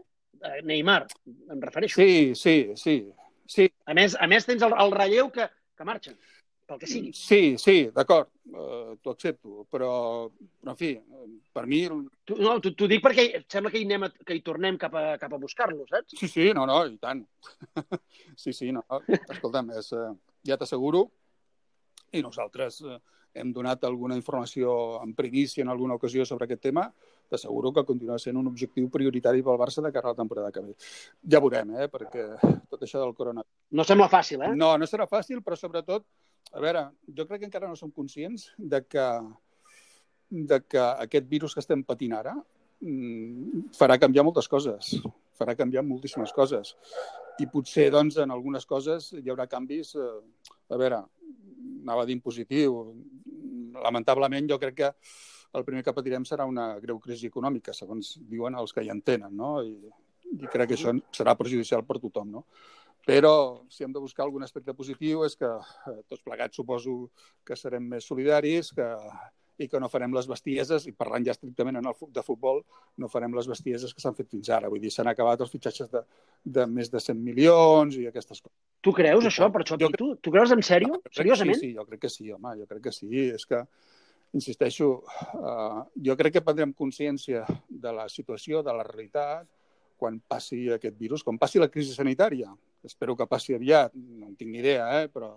Eh? 0.47 0.61
Neymar, 0.67 1.05
em 1.27 1.63
refereixo. 1.63 2.01
Sí, 2.01 2.35
sí, 2.35 2.73
sí. 2.75 2.95
sí. 3.45 3.69
A, 3.85 3.95
més, 3.97 4.17
a 4.19 4.29
més, 4.31 4.47
tens 4.47 4.63
el, 4.67 4.75
el 4.85 4.95
relleu 4.95 5.31
que, 5.33 5.47
que 5.77 5.87
marxa, 5.87 6.13
pel 6.69 6.81
que 6.81 6.89
sigui. 6.89 7.11
Sí, 7.17 7.41
sí, 7.61 7.77
d'acord, 7.95 8.31
uh, 8.55 8.95
t'ho 9.03 9.15
accepto, 9.15 9.65
però, 9.71 9.91
però, 10.63 10.73
en 10.73 10.79
fi, 10.79 10.91
per 11.53 11.65
mi... 11.69 11.83
Tu, 12.27 12.37
no, 12.39 12.57
t'ho 12.63 12.89
dic 12.89 13.03
perquè 13.03 13.27
sembla 13.51 13.73
que 13.73 13.81
hi, 13.81 13.87
anem 13.89 14.07
a, 14.07 14.11
que 14.11 14.37
hi 14.37 14.43
tornem 14.45 14.79
cap 14.81 14.95
a, 14.97 15.05
cap 15.21 15.35
a 15.35 15.41
buscar-lo, 15.41 15.87
saps? 15.89 16.17
Sí, 16.19 16.29
sí, 16.31 16.51
no, 16.57 16.67
no, 16.69 16.81
i 16.87 16.97
tant. 17.01 17.25
sí, 18.41 18.55
sí, 18.55 18.71
no, 18.75 18.85
escolta'm, 19.09 19.73
és, 19.81 19.91
uh, 19.97 20.13
ja 20.47 20.59
t'asseguro, 20.59 21.09
i 22.11 22.21
nosaltres 22.23 22.81
uh, 22.83 22.97
hem 23.33 23.51
donat 23.55 23.83
alguna 23.87 24.17
informació 24.19 24.73
en 25.01 25.13
primícia 25.15 25.63
en 25.63 25.69
alguna 25.71 25.95
ocasió 25.95 26.25
sobre 26.27 26.45
aquest 26.45 26.61
tema, 26.67 26.85
t'asseguro 27.31 27.71
que 27.71 27.85
continua 27.87 28.19
sent 28.19 28.37
un 28.37 28.49
objectiu 28.49 28.89
prioritari 28.91 29.43
pel 29.43 29.59
Barça 29.59 29.83
de 29.83 29.91
cara 29.95 30.11
a 30.11 30.15
la 30.15 30.19
temporada 30.19 30.51
que 30.51 30.63
ve. 30.65 30.75
Ja 31.31 31.39
veurem, 31.43 31.71
eh? 31.79 31.87
perquè 31.91 32.27
tot 32.69 32.83
això 32.83 32.99
del 32.99 33.15
corona... 33.15 33.45
No 33.71 33.87
sembla 33.87 34.09
fàcil, 34.11 34.43
eh? 34.43 34.51
No, 34.55 34.73
no 34.77 34.89
serà 34.89 35.07
fàcil, 35.07 35.39
però 35.45 35.55
sobretot, 35.59 36.05
a 36.51 36.63
veure, 36.63 36.89
jo 37.07 37.27
crec 37.29 37.43
que 37.43 37.47
encara 37.47 37.69
no 37.71 37.79
som 37.79 37.93
conscients 37.95 38.49
de 38.57 38.81
que, 38.83 39.07
de 40.51 40.59
que 40.67 40.83
aquest 41.05 41.31
virus 41.31 41.55
que 41.55 41.63
estem 41.63 41.85
patint 41.87 42.17
ara 42.17 42.35
mm, 42.35 43.71
farà 43.77 43.95
canviar 44.01 44.27
moltes 44.27 44.51
coses, 44.51 44.97
farà 45.39 45.55
canviar 45.55 45.85
moltíssimes 45.87 46.35
coses. 46.35 46.75
I 47.39 47.47
potser, 47.47 47.87
doncs, 47.95 48.19
en 48.19 48.35
algunes 48.35 48.67
coses 48.67 49.13
hi 49.15 49.31
haurà 49.31 49.47
canvis, 49.47 49.95
eh, 49.95 50.51
a 50.71 50.77
veure, 50.79 51.05
anava 51.81 52.05
a 52.05 52.09
dir 52.09 52.19
positiu. 52.23 52.79
Lamentablement, 53.81 54.49
jo 54.49 54.59
crec 54.61 54.77
que 54.77 54.91
el 55.57 55.65
primer 55.67 55.83
que 55.83 55.93
patirem 55.95 56.23
serà 56.27 56.45
una 56.47 56.73
greu 56.79 56.99
crisi 57.03 57.27
econòmica, 57.27 57.73
segons 57.75 58.15
diuen 58.29 58.55
els 58.55 58.71
que 58.73 58.85
hi 58.85 58.91
entenen, 58.93 59.33
no? 59.35 59.57
I, 59.63 59.75
i 60.31 60.47
crec 60.47 60.71
que 60.71 60.77
això 60.77 60.93
serà 61.11 61.35
perjudicial 61.39 61.83
per 61.87 61.99
tothom, 61.99 62.31
no? 62.37 62.45
Però 63.05 63.65
si 63.73 63.83
hem 63.83 63.93
de 63.93 63.99
buscar 63.99 64.27
algun 64.27 64.45
aspecte 64.45 64.75
positiu 64.77 65.25
és 65.25 65.35
que 65.35 65.49
eh, 65.49 65.99
tots 66.07 66.21
plegats 66.21 66.59
suposo 66.59 67.09
que 67.47 67.57
serem 67.57 67.87
més 67.95 68.05
solidaris, 68.05 68.69
que 68.77 68.87
i 69.61 69.67
que 69.69 69.79
no 69.81 69.89
farem 69.91 70.13
les 70.15 70.27
bestieses, 70.29 70.87
i 70.89 70.93
parlant 70.97 71.25
ja 71.27 71.35
estrictament 71.35 71.79
en 71.79 71.87
el 71.91 71.95
de 72.15 72.23
futbol, 72.25 72.61
no 72.97 73.09
farem 73.11 73.35
les 73.37 73.47
bestieses 73.51 73.93
que 73.93 74.03
s'han 74.03 74.17
fet 74.17 74.29
fins 74.31 74.49
ara. 74.49 74.69
Vull 74.71 74.81
dir, 74.83 74.91
s'han 74.93 75.09
acabat 75.11 75.43
els 75.45 75.53
fitxatges 75.53 75.91
de, 75.91 76.03
de 76.57 76.65
més 76.67 76.91
de 76.91 77.01
100 77.03 77.21
milions 77.21 77.97
i 78.01 78.07
aquestes 78.09 78.41
coses. 78.41 78.57
Tu 78.81 78.93
creus 78.97 79.29
això, 79.29 79.51
per 79.53 79.63
això? 79.63 79.77
Jo, 79.81 79.91
tu, 79.97 80.11
tu 80.17 80.33
creus 80.33 80.53
en 80.55 80.65
sèrio? 80.65 80.95
No, 80.97 81.13
Seriosament? 81.13 81.59
Sí, 81.59 81.71
sí, 81.71 81.77
jo 81.77 81.85
crec 81.87 82.05
que 82.07 82.13
sí, 82.13 82.31
home, 82.33 82.55
jo 82.59 82.67
crec 82.69 82.87
que 82.89 82.95
sí. 82.95 83.09
És 83.29 83.45
que, 83.49 83.61
insisteixo, 84.37 84.91
uh, 85.37 85.83
jo 86.07 86.17
crec 86.17 86.39
que 86.39 86.45
prendrem 86.45 86.73
consciència 86.77 87.45
de 87.69 87.95
la 87.95 88.07
situació, 88.09 88.63
de 88.65 88.73
la 88.75 88.87
realitat, 88.87 89.47
quan 90.01 90.17
passi 90.25 90.65
aquest 90.73 90.97
virus, 90.97 91.21
quan 91.21 91.37
passi 91.37 91.61
la 91.61 91.69
crisi 91.69 91.93
sanitària. 91.93 92.49
Espero 92.87 93.13
que 93.15 93.29
passi 93.29 93.53
aviat, 93.53 93.93
no 93.93 94.31
en 94.31 94.35
tinc 94.39 94.49
ni 94.49 94.63
idea, 94.63 94.87
eh? 94.97 95.11
però 95.13 95.35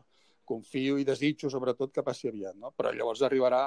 confio 0.48 0.96
i 1.00 1.04
desitjo 1.04 1.50
sobretot 1.52 1.92
que 1.92 2.04
passi 2.06 2.30
aviat. 2.30 2.56
No? 2.56 2.72
Però 2.76 2.92
llavors 2.94 3.24
arribarà 3.26 3.66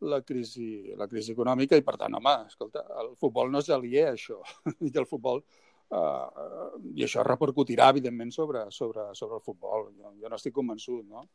la 0.00 0.20
crisi, 0.22 0.92
la 0.96 1.08
crisi 1.08 1.34
econòmica 1.34 1.78
i, 1.78 1.84
per 1.86 1.96
tant, 2.00 2.14
home, 2.16 2.36
escolta, 2.48 2.84
el 3.02 3.12
futbol 3.20 3.50
no 3.52 3.60
és 3.60 3.68
aliè 3.74 4.06
a 4.08 4.14
això. 4.14 4.40
I 4.88 4.92
el 4.94 5.08
futbol 5.08 5.42
eh, 5.42 6.46
i 6.94 7.04
això 7.06 7.24
repercutirà, 7.26 7.90
evidentment, 7.94 8.32
sobre, 8.34 8.66
sobre, 8.74 9.10
sobre 9.18 9.40
el 9.40 9.44
futbol. 9.44 9.90
Jo, 9.96 10.14
jo 10.22 10.32
no 10.32 10.40
estic 10.40 10.56
convençut, 10.56 11.04
no? 11.04 11.26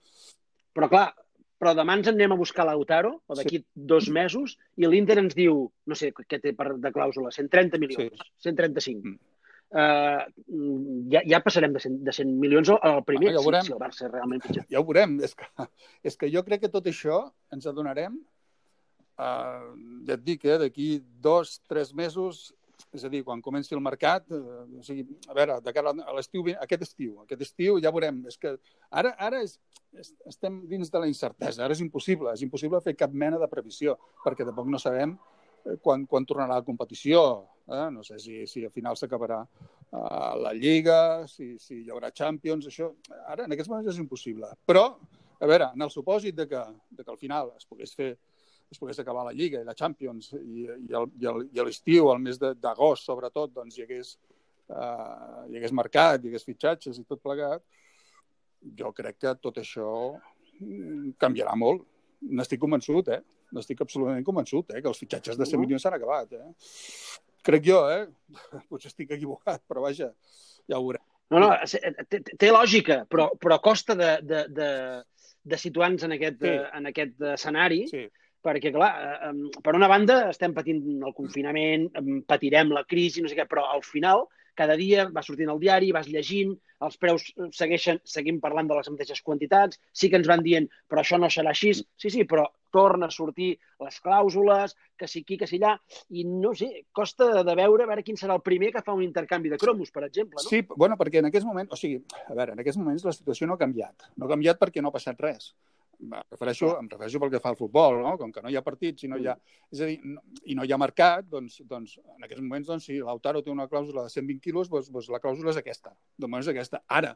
Però, 0.75 0.89
clar, 0.91 1.05
però 1.61 1.75
demà 1.77 1.99
ens 1.99 2.09
anem 2.11 2.35
a 2.35 2.39
buscar 2.39 2.65
l'Autaro, 2.67 3.13
o 3.27 3.37
d'aquí 3.37 3.61
sí. 3.61 3.67
dos 3.93 4.09
mesos, 4.11 4.57
i 4.81 4.89
l'Inter 4.89 5.19
ens 5.21 5.37
diu, 5.37 5.63
no 5.87 5.97
sé 5.99 6.11
què 6.15 6.41
té 6.41 6.55
per 6.57 6.73
de 6.81 6.91
clàusula, 6.95 7.31
130 7.35 7.81
milions, 7.81 8.11
sí. 8.11 8.35
135. 8.49 9.05
Mm. 9.05 9.23
Uh, 9.75 10.21
ja, 11.11 11.23
ja 11.25 11.39
passarem 11.43 11.73
de 11.73 11.81
100, 11.81 11.95
de 12.05 12.13
100 12.13 12.35
milions 12.39 12.69
al 12.75 13.01
primer, 13.07 13.33
ah, 13.33 13.41
ja 13.41 13.41
si, 13.41 13.71
si 13.71 13.73
el 13.73 13.81
Barça 13.81 14.07
realment 14.11 14.43
pitjor. 14.43 14.67
Ja 14.71 14.79
ho 14.79 14.85
veurem. 14.87 15.17
És 15.25 15.33
que, 15.35 15.47
és 16.05 16.15
que 16.21 16.29
jo 16.31 16.43
crec 16.47 16.63
que 16.63 16.71
tot 16.71 16.85
això 16.91 17.17
ens 17.55 17.65
adonarem 17.71 18.19
Uh, 19.15 19.71
ja 20.03 20.17
et 20.17 20.23
dic, 20.25 20.43
eh, 20.43 20.57
d'aquí 20.59 20.89
dos, 21.23 21.55
tres 21.69 21.93
mesos, 21.95 22.49
és 22.95 23.05
a 23.07 23.11
dir, 23.11 23.21
quan 23.23 23.39
comenci 23.43 23.75
el 23.75 23.83
mercat, 23.83 24.25
uh, 24.35 24.65
o 24.75 24.83
sigui, 24.83 25.05
a 25.31 25.35
veure, 25.37 25.55
de 25.63 25.73
cara 25.75 25.93
a 25.95 26.15
l'estiu, 26.17 26.49
aquest 26.59 26.83
estiu, 26.83 27.21
aquest 27.23 27.45
estiu 27.47 27.79
ja 27.83 27.93
veurem. 27.95 28.21
És 28.27 28.35
que 28.39 28.57
ara, 28.91 29.13
ara 29.15 29.39
és, 29.45 29.55
és, 29.95 30.11
estem 30.27 30.61
dins 30.67 30.91
de 30.91 30.99
la 30.99 31.07
incertesa, 31.07 31.63
ara 31.63 31.77
és 31.77 31.83
impossible, 31.85 32.33
és 32.35 32.43
impossible 32.43 32.83
fer 32.83 32.95
cap 32.99 33.15
mena 33.15 33.39
de 33.39 33.49
previsió, 33.51 33.95
perquè 34.25 34.47
tampoc 34.47 34.67
no 34.67 34.81
sabem 34.83 35.15
eh, 35.15 35.79
quan, 35.81 36.03
quan 36.11 36.27
tornarà 36.27 36.59
la 36.59 36.67
competició. 36.67 37.23
Eh? 37.71 37.87
No 37.95 38.03
sé 38.03 38.19
si, 38.19 38.43
si 38.51 38.67
al 38.67 38.75
final 38.75 38.99
s'acabarà 38.99 39.39
uh, 39.41 40.35
la 40.43 40.51
Lliga, 40.53 41.25
si, 41.31 41.55
si 41.57 41.85
hi 41.85 41.89
haurà 41.89 42.11
Champions, 42.11 42.67
això... 42.67 42.91
Ara, 43.23 43.47
en 43.47 43.55
aquests 43.55 43.71
moments 43.71 43.95
és 43.95 44.03
impossible. 44.03 44.51
Però, 44.67 44.89
a 45.39 45.47
veure, 45.49 45.71
en 45.73 45.87
el 45.87 45.91
supòsit 45.91 46.35
de 46.35 46.51
que, 46.51 46.67
de 46.91 47.03
que 47.03 47.15
al 47.15 47.21
final 47.21 47.55
es 47.55 47.65
pogués 47.65 47.95
fer 47.95 48.13
es 48.71 48.79
pogués 48.79 48.99
acabar 48.99 49.25
la 49.25 49.33
Lliga 49.35 49.61
i 49.61 49.67
la 49.67 49.75
Champions 49.77 50.31
i, 50.39 50.65
i 50.65 50.95
a 50.95 51.65
l'estiu, 51.65 52.09
al 52.11 52.21
mes 52.23 52.39
d'agost, 52.41 53.05
sobretot, 53.05 53.53
doncs 53.55 53.77
hi 53.77 53.85
hagués, 53.85 54.15
uh, 54.71 55.45
hi 55.49 55.59
hagués 55.59 55.75
mercat, 55.75 56.23
hi 56.23 56.31
hagués 56.31 56.47
fitxatges 56.47 56.99
i 56.99 57.05
tot 57.07 57.21
plegat, 57.23 57.63
jo 58.79 58.91
crec 58.97 59.21
que 59.21 59.35
tot 59.41 59.61
això 59.61 59.89
mm, 60.59 61.15
canviarà 61.21 61.55
molt. 61.59 61.85
N'estic 62.25 62.61
convençut, 62.61 63.11
eh? 63.13 63.21
N'estic 63.53 63.83
absolutament 63.85 64.25
convençut, 64.25 64.71
eh? 64.73 64.81
Que 64.81 64.89
els 64.89 65.01
fitxatges 65.01 65.37
de 65.37 65.45
100 65.45 65.61
milions 65.61 65.83
s'han 65.85 65.97
acabat, 65.99 66.33
eh? 66.33 67.19
Crec 67.45 67.67
jo, 67.67 67.83
eh? 67.91 68.07
Potser 68.71 68.89
estic 68.89 69.13
equivocat, 69.13 69.61
però 69.69 69.85
vaja, 69.85 70.09
ja 70.65 70.79
ho 70.79 70.87
veurem. 70.87 71.05
No, 71.33 71.41
no, 71.41 71.49
té, 72.09 72.19
té 72.21 72.49
lògica, 72.53 72.99
però, 73.09 73.31
però 73.41 73.57
costa 73.61 73.95
de, 73.97 74.11
de, 74.21 74.43
de, 74.53 74.67
de 75.41 75.57
situar-nos 75.57 76.05
en, 76.05 76.13
aquest, 76.17 76.43
sí. 76.43 76.53
en 76.79 76.89
aquest 76.91 77.23
escenari. 77.33 77.81
Sí 77.89 78.05
perquè, 78.45 78.71
clar, 78.75 78.91
eh, 79.29 79.33
per 79.65 79.75
una 79.77 79.89
banda 79.91 80.21
estem 80.29 80.53
patint 80.55 80.83
el 80.95 81.15
confinament, 81.17 81.89
patirem 82.29 82.73
la 82.75 82.85
crisi, 82.87 83.23
no 83.23 83.31
sé 83.31 83.37
què, 83.39 83.47
però 83.49 83.65
al 83.73 83.83
final, 83.85 84.27
cada 84.55 84.77
dia 84.79 85.09
va 85.11 85.23
sortint 85.25 85.51
el 85.51 85.59
diari, 85.59 85.91
vas 85.91 86.07
llegint, 86.07 86.53
els 86.85 86.97
preus 87.01 87.25
segueixen, 87.55 87.99
seguim 88.07 88.39
parlant 88.43 88.69
de 88.69 88.77
les 88.77 88.89
mateixes 88.91 89.21
quantitats, 89.25 89.79
sí 89.91 90.09
que 90.11 90.19
ens 90.19 90.29
van 90.31 90.43
dient, 90.45 90.67
però 90.91 91.01
això 91.01 91.19
no 91.19 91.29
serà 91.31 91.51
així, 91.51 91.73
sí, 91.75 92.11
sí, 92.11 92.23
però 92.29 92.47
torna 92.75 93.07
a 93.07 93.13
sortir 93.15 93.53
les 93.83 93.99
clàusules, 94.03 94.75
que 94.99 95.07
si 95.07 95.21
aquí, 95.23 95.37
que 95.39 95.47
si 95.47 95.59
allà, 95.61 95.75
i 96.11 96.25
no 96.27 96.51
sé, 96.57 96.69
costa 96.95 97.43
de 97.47 97.55
veure 97.55 97.85
a 97.85 97.91
veure 97.91 98.03
quin 98.03 98.19
serà 98.19 98.35
el 98.35 98.43
primer 98.43 98.73
que 98.75 98.83
fa 98.83 98.95
un 98.95 99.03
intercanvi 99.05 99.53
de 99.53 99.59
cromos, 99.61 99.93
per 99.95 100.03
exemple. 100.07 100.41
No? 100.41 100.49
Sí, 100.49 100.63
bueno, 100.75 100.99
perquè 100.99 101.21
en 101.23 101.29
aquest 101.31 101.47
moment, 101.47 101.71
o 101.71 101.79
sigui, 101.79 102.01
a 102.25 102.35
veure, 102.35 102.55
en 102.55 102.63
aquests 102.63 102.81
moments 102.81 103.07
la 103.07 103.15
situació 103.15 103.47
no 103.47 103.55
ha 103.55 103.63
canviat. 103.63 104.11
No 104.15 104.27
ha 104.27 104.33
canviat 104.35 104.59
perquè 104.59 104.83
no 104.83 104.91
ha 104.91 104.95
passat 104.97 105.23
res. 105.23 105.53
Refereixo, 106.31 106.71
em 106.79 106.87
refereixo 106.91 107.19
pel 107.21 107.31
que 107.33 107.41
fa 107.43 107.51
al 107.53 107.57
futbol, 107.59 107.99
no? 108.03 108.15
com 108.19 108.31
que 108.33 108.43
no 108.43 108.51
hi 108.51 108.57
ha 108.59 108.63
partits 108.65 109.05
i 109.05 109.09
no 109.11 109.19
hi 109.21 109.29
ha, 109.31 109.35
és 109.73 109.81
a 109.81 109.89
dir, 109.89 109.97
no, 110.03 110.21
i 110.45 110.55
no 110.57 110.65
hi 110.65 110.73
ha 110.75 110.79
mercat, 110.81 111.27
doncs, 111.31 111.61
doncs 111.69 111.97
en 112.03 112.27
aquests 112.27 112.43
moments, 112.43 112.69
doncs, 112.69 112.87
si 112.89 112.99
l'Autaro 112.99 113.41
té 113.45 113.53
una 113.53 113.67
clàusula 113.71 114.05
de 114.05 114.13
120 114.13 114.43
quilos, 114.43 114.71
doncs, 114.71 114.91
doncs 114.93 115.09
la 115.13 115.21
clàusula 115.23 115.53
és 115.53 115.61
aquesta. 115.61 115.95
De 116.17 116.29
moment 116.29 116.45
és 116.45 116.51
aquesta. 116.53 116.83
Ara, 116.99 117.15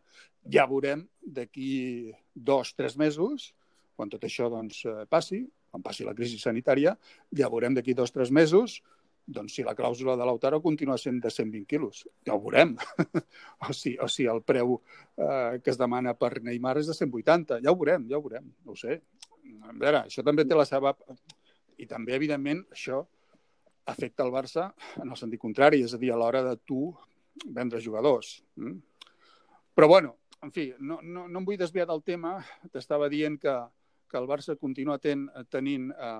ja 0.51 0.67
veurem 0.69 1.05
d'aquí 1.21 1.71
dos, 2.33 2.73
tres 2.77 2.97
mesos, 2.99 3.51
quan 3.99 4.11
tot 4.11 4.23
això 4.23 4.47
doncs, 4.51 4.85
eh, 4.87 5.03
passi, 5.11 5.43
quan 5.69 5.83
passi 5.85 6.07
la 6.07 6.15
crisi 6.17 6.39
sanitària, 6.41 6.95
ja 7.35 7.51
veurem 7.51 7.75
d'aquí 7.77 7.93
dos, 7.97 8.13
tres 8.15 8.31
mesos 8.31 8.79
doncs 9.29 9.59
si 9.59 9.65
la 9.65 9.75
clàusula 9.77 10.15
de 10.17 10.25
l'Autaro 10.25 10.59
continua 10.63 10.97
sent 10.97 11.19
de 11.21 11.29
120 11.29 11.67
quilos, 11.69 12.01
ja 12.25 12.33
ho 12.33 12.41
veurem. 12.41 12.73
o, 13.67 13.73
si, 13.77 13.93
o 14.01 14.07
si 14.09 14.25
el 14.29 14.41
preu 14.41 14.79
eh, 14.79 15.59
que 15.63 15.69
es 15.73 15.77
demana 15.77 16.15
per 16.17 16.39
Neymar 16.41 16.79
és 16.81 16.89
de 16.89 16.97
180, 16.97 17.59
ja 17.63 17.73
ho 17.73 17.77
veurem, 17.77 18.07
ja 18.09 18.17
ho 18.17 18.25
veurem, 18.25 18.49
no 18.65 18.73
ho 18.73 18.79
sé. 18.79 18.99
A 19.65 19.73
veure, 19.73 20.05
això 20.07 20.25
també 20.25 20.47
té 20.49 20.57
la 20.57 20.67
seva... 20.67 20.95
I 21.79 21.85
també, 21.87 22.15
evidentment, 22.17 22.65
això 22.75 23.03
afecta 23.89 24.25
el 24.25 24.33
Barça 24.33 24.67
en 24.99 25.13
el 25.13 25.17
sentit 25.19 25.39
contrari, 25.41 25.83
és 25.85 25.93
a 25.95 25.99
dir, 26.01 26.11
a 26.11 26.17
l'hora 26.19 26.41
de 26.43 26.57
tu 26.67 26.89
vendre 27.45 27.79
jugadors. 27.81 28.39
Mm? 28.59 28.75
Però, 29.77 29.87
bueno, 29.87 30.17
en 30.43 30.51
fi, 30.51 30.73
no, 30.79 30.99
no, 31.03 31.27
no 31.27 31.39
em 31.39 31.45
vull 31.47 31.59
desviar 31.59 31.85
del 31.87 32.03
tema. 32.03 32.35
T'estava 32.73 33.07
dient 33.11 33.37
que, 33.39 33.55
que 34.09 34.19
el 34.19 34.27
Barça 34.27 34.57
continua 34.59 34.99
ten, 34.99 35.27
tenint 35.53 35.89
eh, 35.93 36.11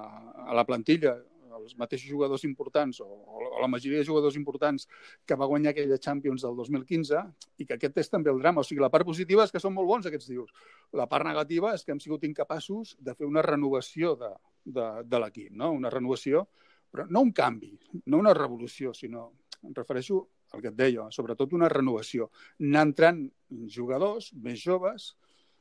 a 0.45 0.55
la 0.55 0.65
plantilla 0.67 1.17
els 1.57 1.75
mateixos 1.79 2.09
jugadors 2.09 2.43
importants 2.47 3.01
o, 3.03 3.07
o 3.07 3.61
la 3.61 3.69
majoria 3.71 3.99
de 4.01 4.07
jugadors 4.07 4.37
importants 4.39 4.87
que 5.25 5.37
va 5.39 5.47
guanyar 5.49 5.73
aquella 5.73 5.99
Champions 5.99 6.45
del 6.45 6.55
2015 6.57 7.23
i 7.59 7.67
que 7.67 7.77
aquest 7.77 7.99
és 8.03 8.11
també 8.13 8.31
el 8.33 8.41
drama. 8.41 8.63
O 8.63 8.67
sigui, 8.67 8.81
la 8.83 8.91
part 8.93 9.07
positiva 9.07 9.45
és 9.45 9.53
que 9.53 9.61
són 9.63 9.75
molt 9.75 9.89
bons 9.89 10.09
aquests 10.09 10.29
dius. 10.31 10.53
La 10.95 11.09
part 11.11 11.27
negativa 11.27 11.73
és 11.75 11.85
que 11.85 11.95
hem 11.95 12.01
sigut 12.03 12.25
incapaços 12.27 12.95
de 12.99 13.15
fer 13.15 13.27
una 13.27 13.43
renovació 13.45 14.15
de, 14.19 14.33
de, 14.65 14.89
de 15.05 15.21
l'equip, 15.23 15.53
no? 15.55 15.71
una 15.75 15.91
renovació, 15.93 16.47
però 16.89 17.05
no 17.09 17.21
un 17.25 17.31
canvi, 17.35 17.75
no 18.09 18.19
una 18.21 18.33
revolució, 18.33 18.93
sinó, 18.97 19.29
em 19.63 19.73
refereixo 19.75 20.23
al 20.53 20.63
que 20.63 20.71
et 20.71 20.77
deia, 20.77 21.07
sobretot 21.13 21.53
una 21.53 21.69
renovació. 21.69 22.29
Anar 22.63 22.87
entrant 22.87 23.23
jugadors 23.69 24.31
més 24.33 24.61
joves, 24.61 25.13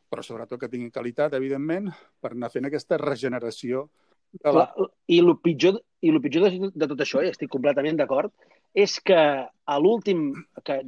però 0.09 0.25
sobretot 0.25 0.61
que 0.61 0.71
tinguin 0.73 0.93
qualitat, 0.93 1.37
evidentment, 1.37 1.91
per 2.21 2.33
anar 2.33 2.51
fent 2.53 2.69
aquesta 2.69 2.97
regeneració 3.01 3.89
la, 4.45 4.69
I 5.09 5.21
el 5.23 5.35
pitjor, 5.43 5.81
i 6.05 6.13
el 6.13 6.21
pitjor 6.23 6.49
de, 6.49 6.71
de 6.75 6.89
tot 6.91 7.05
això, 7.05 7.23
i 7.25 7.31
estic 7.33 7.51
completament 7.53 7.99
d'acord, 7.99 8.33
és 8.77 8.99
que 9.01 9.19
a 9.19 9.77
l'últim, 9.81 10.29
que 10.65 10.81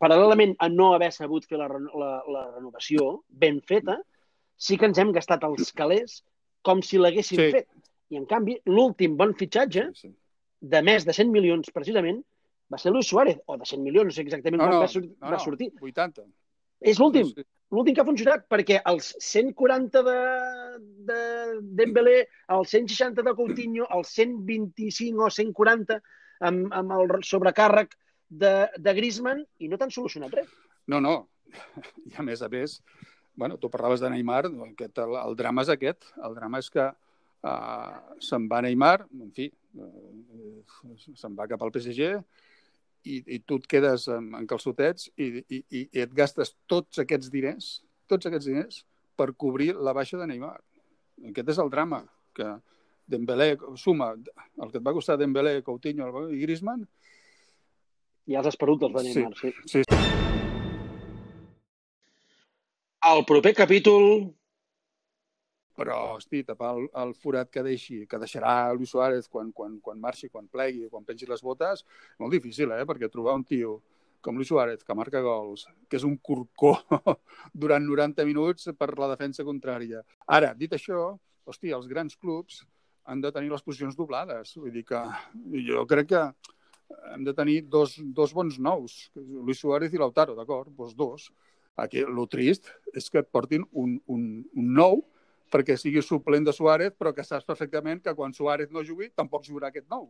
paral·lelament 0.00 0.54
a 0.58 0.68
no 0.72 0.92
haver 0.94 1.10
sabut 1.14 1.44
fer 1.48 1.60
la, 1.60 1.68
la, 1.68 2.12
la 2.26 2.44
renovació 2.54 3.10
ben 3.28 3.60
feta, 3.60 3.98
sí 4.58 4.78
que 4.78 4.88
ens 4.88 4.98
hem 4.98 5.12
gastat 5.14 5.44
els 5.46 5.70
calés 5.76 6.22
com 6.66 6.82
si 6.82 6.98
l'haguéssim 6.98 7.38
sí. 7.38 7.50
fet. 7.58 7.68
I, 8.08 8.16
en 8.18 8.24
canvi, 8.26 8.56
l'últim 8.66 9.18
bon 9.20 9.34
fitxatge, 9.36 9.90
sí. 9.94 10.10
de 10.60 10.80
més 10.82 11.04
de 11.04 11.14
100 11.14 11.30
milions, 11.30 11.68
precisament, 11.74 12.22
va 12.72 12.80
ser 12.80 12.92
Luis 12.92 13.08
Suárez, 13.08 13.38
o 13.46 13.56
de 13.60 13.68
100 13.68 13.84
milions, 13.84 14.08
no 14.08 14.16
sé 14.16 14.24
exactament 14.24 14.60
no, 14.64 14.72
no, 14.72 14.80
va, 14.82 14.88
sur 14.88 15.04
no, 15.04 15.12
va 15.28 15.40
sortir. 15.44 15.70
80. 15.84 16.24
És 16.88 17.00
l'últim. 17.00 17.30
Sí 17.36 17.44
l'últim 17.74 17.94
que 17.94 18.02
ha 18.02 18.08
funcionat, 18.08 18.46
perquè 18.50 18.80
els 18.88 19.10
140 19.20 20.02
de, 20.06 20.18
de 21.08 21.18
Dembélé, 21.80 22.18
els 22.54 22.72
160 22.74 23.24
de 23.26 23.34
Coutinho, 23.36 23.88
els 23.94 24.12
125 24.16 25.26
o 25.26 25.30
140 25.32 25.98
amb, 26.48 26.72
amb 26.72 26.94
el 26.96 27.18
sobrecàrrec 27.26 27.94
de, 28.28 28.54
de 28.76 28.94
Griezmann 28.96 29.44
i 29.58 29.68
no 29.68 29.78
t'han 29.80 29.92
solucionat 29.92 30.34
res. 30.40 30.48
No, 30.88 31.00
no. 31.04 31.20
I 32.08 32.16
a 32.20 32.24
més 32.24 32.42
a 32.44 32.48
més, 32.52 32.78
bueno, 33.36 33.56
tu 33.60 33.70
parlaves 33.72 34.00
de 34.00 34.10
Neymar, 34.12 34.46
aquest, 34.70 35.00
el, 35.04 35.16
el 35.20 35.36
drama 35.38 35.64
és 35.64 35.72
aquest. 35.72 36.10
El 36.24 36.36
drama 36.36 36.60
és 36.62 36.68
que 36.72 36.88
uh, 36.88 37.96
se'n 38.24 38.48
va 38.50 38.60
Neymar, 38.64 38.98
en 39.20 39.32
fi, 39.36 39.48
uh, 39.80 40.96
se'n 41.16 41.36
va 41.38 41.48
cap 41.50 41.64
al 41.64 41.72
PSG, 41.74 42.12
i, 43.08 43.18
i 43.36 43.40
tu 43.40 43.58
et 43.60 43.66
quedes 43.70 44.06
en, 44.12 44.30
en 44.38 44.46
calçotets 44.48 45.08
i, 45.16 45.28
i, 45.48 45.62
i 45.80 46.02
et 46.02 46.14
gastes 46.16 46.54
tots 46.70 47.00
aquests 47.02 47.30
diners, 47.32 47.70
tots 48.10 48.28
aquests 48.28 48.48
diners 48.50 48.82
per 49.18 49.32
cobrir 49.34 49.72
la 49.74 49.94
baixa 49.96 50.20
de 50.20 50.28
Neymar. 50.30 50.56
Aquest 51.32 51.54
és 51.54 51.60
el 51.62 51.70
drama, 51.72 52.02
que, 52.36 52.52
Dembélé, 53.08 53.56
suma 53.80 54.12
el 54.12 54.70
que 54.70 54.78
et 54.78 54.84
va 54.84 54.92
costar 54.92 55.16
Dembélé, 55.18 55.62
Coutinho 55.66 56.28
i 56.28 56.42
Griezmann... 56.44 56.86
I 58.28 58.36
els 58.36 58.50
esperut 58.50 58.82
dels 58.82 58.92
de 58.92 59.02
Neymar, 59.06 59.32
sí. 59.40 59.50
sí. 59.64 59.80
sí. 59.80 59.98
El 63.08 63.22
proper 63.24 63.54
capítol 63.56 64.26
però, 65.78 65.98
hosti, 66.16 66.42
tapar 66.46 66.72
el, 66.74 66.88
el 67.02 67.14
forat 67.14 67.52
que 67.54 67.62
deixi, 67.62 68.00
que 68.10 68.18
deixarà 68.18 68.72
Luis 68.74 68.90
Suárez 68.90 69.28
quan, 69.30 69.52
quan, 69.54 69.76
quan 69.84 70.00
marxi, 70.02 70.30
quan 70.32 70.48
plegui, 70.50 70.88
quan 70.90 71.06
pengi 71.06 71.28
les 71.30 71.44
botes, 71.44 71.84
molt 72.18 72.34
difícil, 72.34 72.74
eh? 72.74 72.82
Perquè 72.88 73.10
trobar 73.12 73.36
un 73.38 73.46
tio 73.46 73.78
com 74.20 74.34
Luis 74.34 74.50
Suárez, 74.50 74.82
que 74.84 74.96
marca 74.98 75.22
gols, 75.22 75.68
que 75.88 76.00
és 76.00 76.06
un 76.06 76.16
corcó 76.18 76.74
durant 77.62 77.84
90 77.86 78.26
minuts 78.26 78.72
per 78.78 78.90
la 78.98 79.12
defensa 79.12 79.46
contrària. 79.46 80.02
Ara, 80.26 80.50
dit 80.58 80.74
això, 80.74 81.12
hosti, 81.46 81.70
els 81.74 81.86
grans 81.90 82.18
clubs 82.18 82.64
han 83.08 83.22
de 83.22 83.32
tenir 83.32 83.52
les 83.52 83.64
posicions 83.64 83.96
doblades. 83.96 84.56
Vull 84.58 84.74
dir 84.74 84.84
que 84.88 85.00
jo 85.68 85.84
crec 85.88 86.10
que 86.10 86.24
hem 87.12 87.22
de 87.24 87.34
tenir 87.36 87.60
dos, 87.70 87.94
dos 88.16 88.34
bons 88.34 88.58
nous, 88.58 88.96
Luis 89.14 89.62
Suárez 89.62 89.94
i 89.94 90.00
Lautaro, 90.00 90.34
d'acord? 90.36 90.74
Doncs 90.76 90.96
dos. 90.98 91.28
Aquí, 91.78 92.02
el 92.02 92.18
trist 92.26 92.72
és 92.96 93.06
que 93.06 93.22
et 93.22 93.30
portin 93.30 93.62
un, 93.70 93.94
un, 94.10 94.26
un 94.58 94.74
nou 94.74 95.04
perquè 95.52 95.76
sigui 95.78 96.02
suplent 96.04 96.46
de 96.46 96.54
Suárez, 96.54 96.94
però 96.96 97.14
que 97.16 97.24
saps 97.26 97.46
perfectament 97.48 98.02
que 98.04 98.14
quan 98.16 98.34
Suárez 98.36 98.72
no 98.74 98.84
jugui, 98.84 99.10
tampoc 99.16 99.46
jugarà 99.46 99.72
aquest 99.72 99.88
nou, 99.90 100.08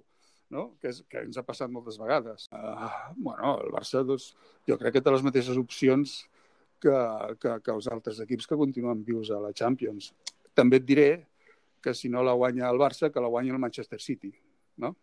no? 0.55 0.65
que, 0.81 0.93
és, 0.93 1.03
que 1.09 1.23
ens 1.27 1.39
ha 1.39 1.47
passat 1.47 1.73
moltes 1.73 1.99
vegades. 2.01 2.49
Uh, 2.53 2.91
bueno, 3.17 3.57
el 3.63 3.73
Barça, 3.75 4.05
doncs, 4.07 4.33
jo 4.69 4.79
crec 4.81 4.99
que 4.99 5.05
té 5.05 5.15
les 5.15 5.25
mateixes 5.27 5.61
opcions 5.61 6.21
que, 6.83 6.95
que, 7.43 7.59
que 7.65 7.75
els 7.75 7.91
altres 7.91 8.23
equips 8.25 8.49
que 8.49 8.59
continuen 8.59 9.05
vius 9.07 9.33
a 9.35 9.41
la 9.43 9.55
Champions. 9.57 10.13
També 10.59 10.81
et 10.81 10.87
diré 10.87 11.11
que 11.83 11.95
si 11.95 12.11
no 12.11 12.25
la 12.27 12.35
guanya 12.35 12.71
el 12.71 12.81
Barça, 12.81 13.13
que 13.13 13.23
la 13.23 13.31
guanya 13.31 13.55
el 13.55 13.63
Manchester 13.63 14.01
City. 14.03 14.33
No? 14.83 14.95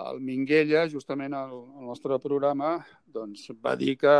El 0.00 0.20
Minguella, 0.22 0.84
justament 0.90 1.34
al, 1.34 1.50
al 1.50 1.88
nostre 1.90 2.18
programa, 2.22 2.76
doncs, 3.10 3.48
va 3.58 3.74
dir 3.78 3.96
que 3.98 4.14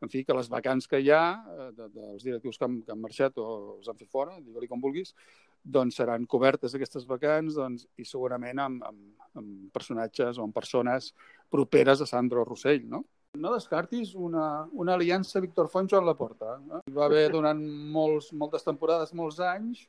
en 0.00 0.08
fi, 0.08 0.24
que 0.24 0.36
les 0.36 0.48
vacants 0.48 0.88
que 0.88 1.00
hi 1.00 1.10
ha, 1.12 1.22
eh, 1.52 1.68
de, 1.76 1.88
dels 1.94 2.24
directius 2.24 2.58
que 2.58 2.66
han, 2.66 2.80
que 2.86 2.94
han 2.94 3.00
marxat 3.02 3.38
o 3.38 3.46
els 3.76 3.88
han 3.90 4.00
fet 4.00 4.10
fora, 4.10 4.38
digue-li 4.40 4.68
com 4.70 4.82
vulguis, 4.82 5.14
doncs 5.62 6.00
seran 6.00 6.26
cobertes 6.30 6.74
aquestes 6.74 7.06
vacants 7.08 7.58
doncs, 7.58 7.86
i 8.00 8.06
segurament 8.08 8.62
amb, 8.64 8.84
amb, 8.88 9.30
amb 9.36 9.72
personatges 9.74 10.38
o 10.38 10.46
amb 10.46 10.56
persones 10.56 11.12
properes 11.52 12.00
a 12.00 12.08
Sandro 12.08 12.44
Rossell, 12.48 12.86
no? 12.88 13.04
No 13.38 13.52
descartis 13.54 14.14
una, 14.18 14.66
una 14.72 14.96
aliança 14.96 15.40
Víctor 15.40 15.68
Font 15.70 15.86
Joan 15.90 16.06
Laporta. 16.08 16.56
Eh? 16.58 16.80
Va 16.96 17.04
haver 17.06 17.28
durant 17.30 17.60
molts, 17.94 18.32
moltes 18.34 18.66
temporades, 18.66 19.12
molts 19.14 19.38
anys, 19.44 19.84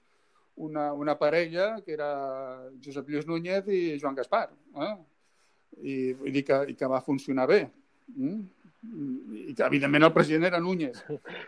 una, 0.61 0.91
una 0.93 1.15
parella 1.17 1.79
que 1.81 1.95
era 1.95 2.11
Josep 2.83 3.09
Lluís 3.09 3.25
Núñez 3.25 3.71
i 3.73 3.97
Joan 3.97 4.19
Gaspar. 4.19 4.51
Eh? 4.77 4.93
I, 5.81 5.95
i, 6.29 6.43
que, 6.45 6.59
i 6.69 6.77
que 6.77 6.91
va 6.91 7.01
funcionar 7.01 7.47
bé. 7.49 7.63
Mm? 8.13 8.43
I 8.81 9.53
que, 9.53 9.63
evidentment, 9.65 10.07
el 10.07 10.13
president 10.13 10.47
era 10.49 10.59
Núñez, 10.59 11.03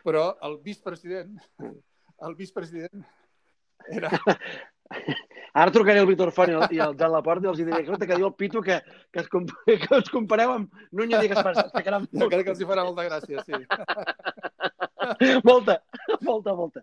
però 0.05 0.27
el 0.45 0.59
vicepresident, 0.65 1.37
el 2.27 2.35
vicepresident 2.39 3.05
era... 3.89 4.11
Ara 5.53 5.71
trucaré 5.71 5.99
al 6.01 6.07
Víctor 6.09 6.31
Font 6.33 6.49
i 6.49 6.55
el, 6.57 6.63
i 6.73 6.79
el 6.81 6.95
Jan 6.97 7.11
Laporta 7.13 7.45
i 7.45 7.49
els 7.51 7.59
diré, 7.61 7.75
escolta, 7.83 8.07
que 8.09 8.15
diu 8.17 8.25
el 8.25 8.33
Pitu 8.37 8.61
que, 8.65 8.79
que, 9.13 9.21
es, 9.21 9.27
comp 9.29 9.51
que 9.83 9.99
us 9.99 10.09
compareu 10.09 10.53
amb 10.55 10.79
Núñez 10.97 11.27
i 11.27 11.29
Gaspar. 11.29 11.53
Es 11.61 11.73
quedaran. 11.75 12.07
Jo 12.23 12.29
crec 12.31 12.47
que 12.47 12.53
els 12.55 12.63
hi 12.63 12.69
farà 12.69 12.85
molta 12.87 13.05
gràcia, 13.05 13.43
sí. 13.45 13.53
molta, 15.45 15.77
molta, 16.25 16.55
molta. 16.57 16.81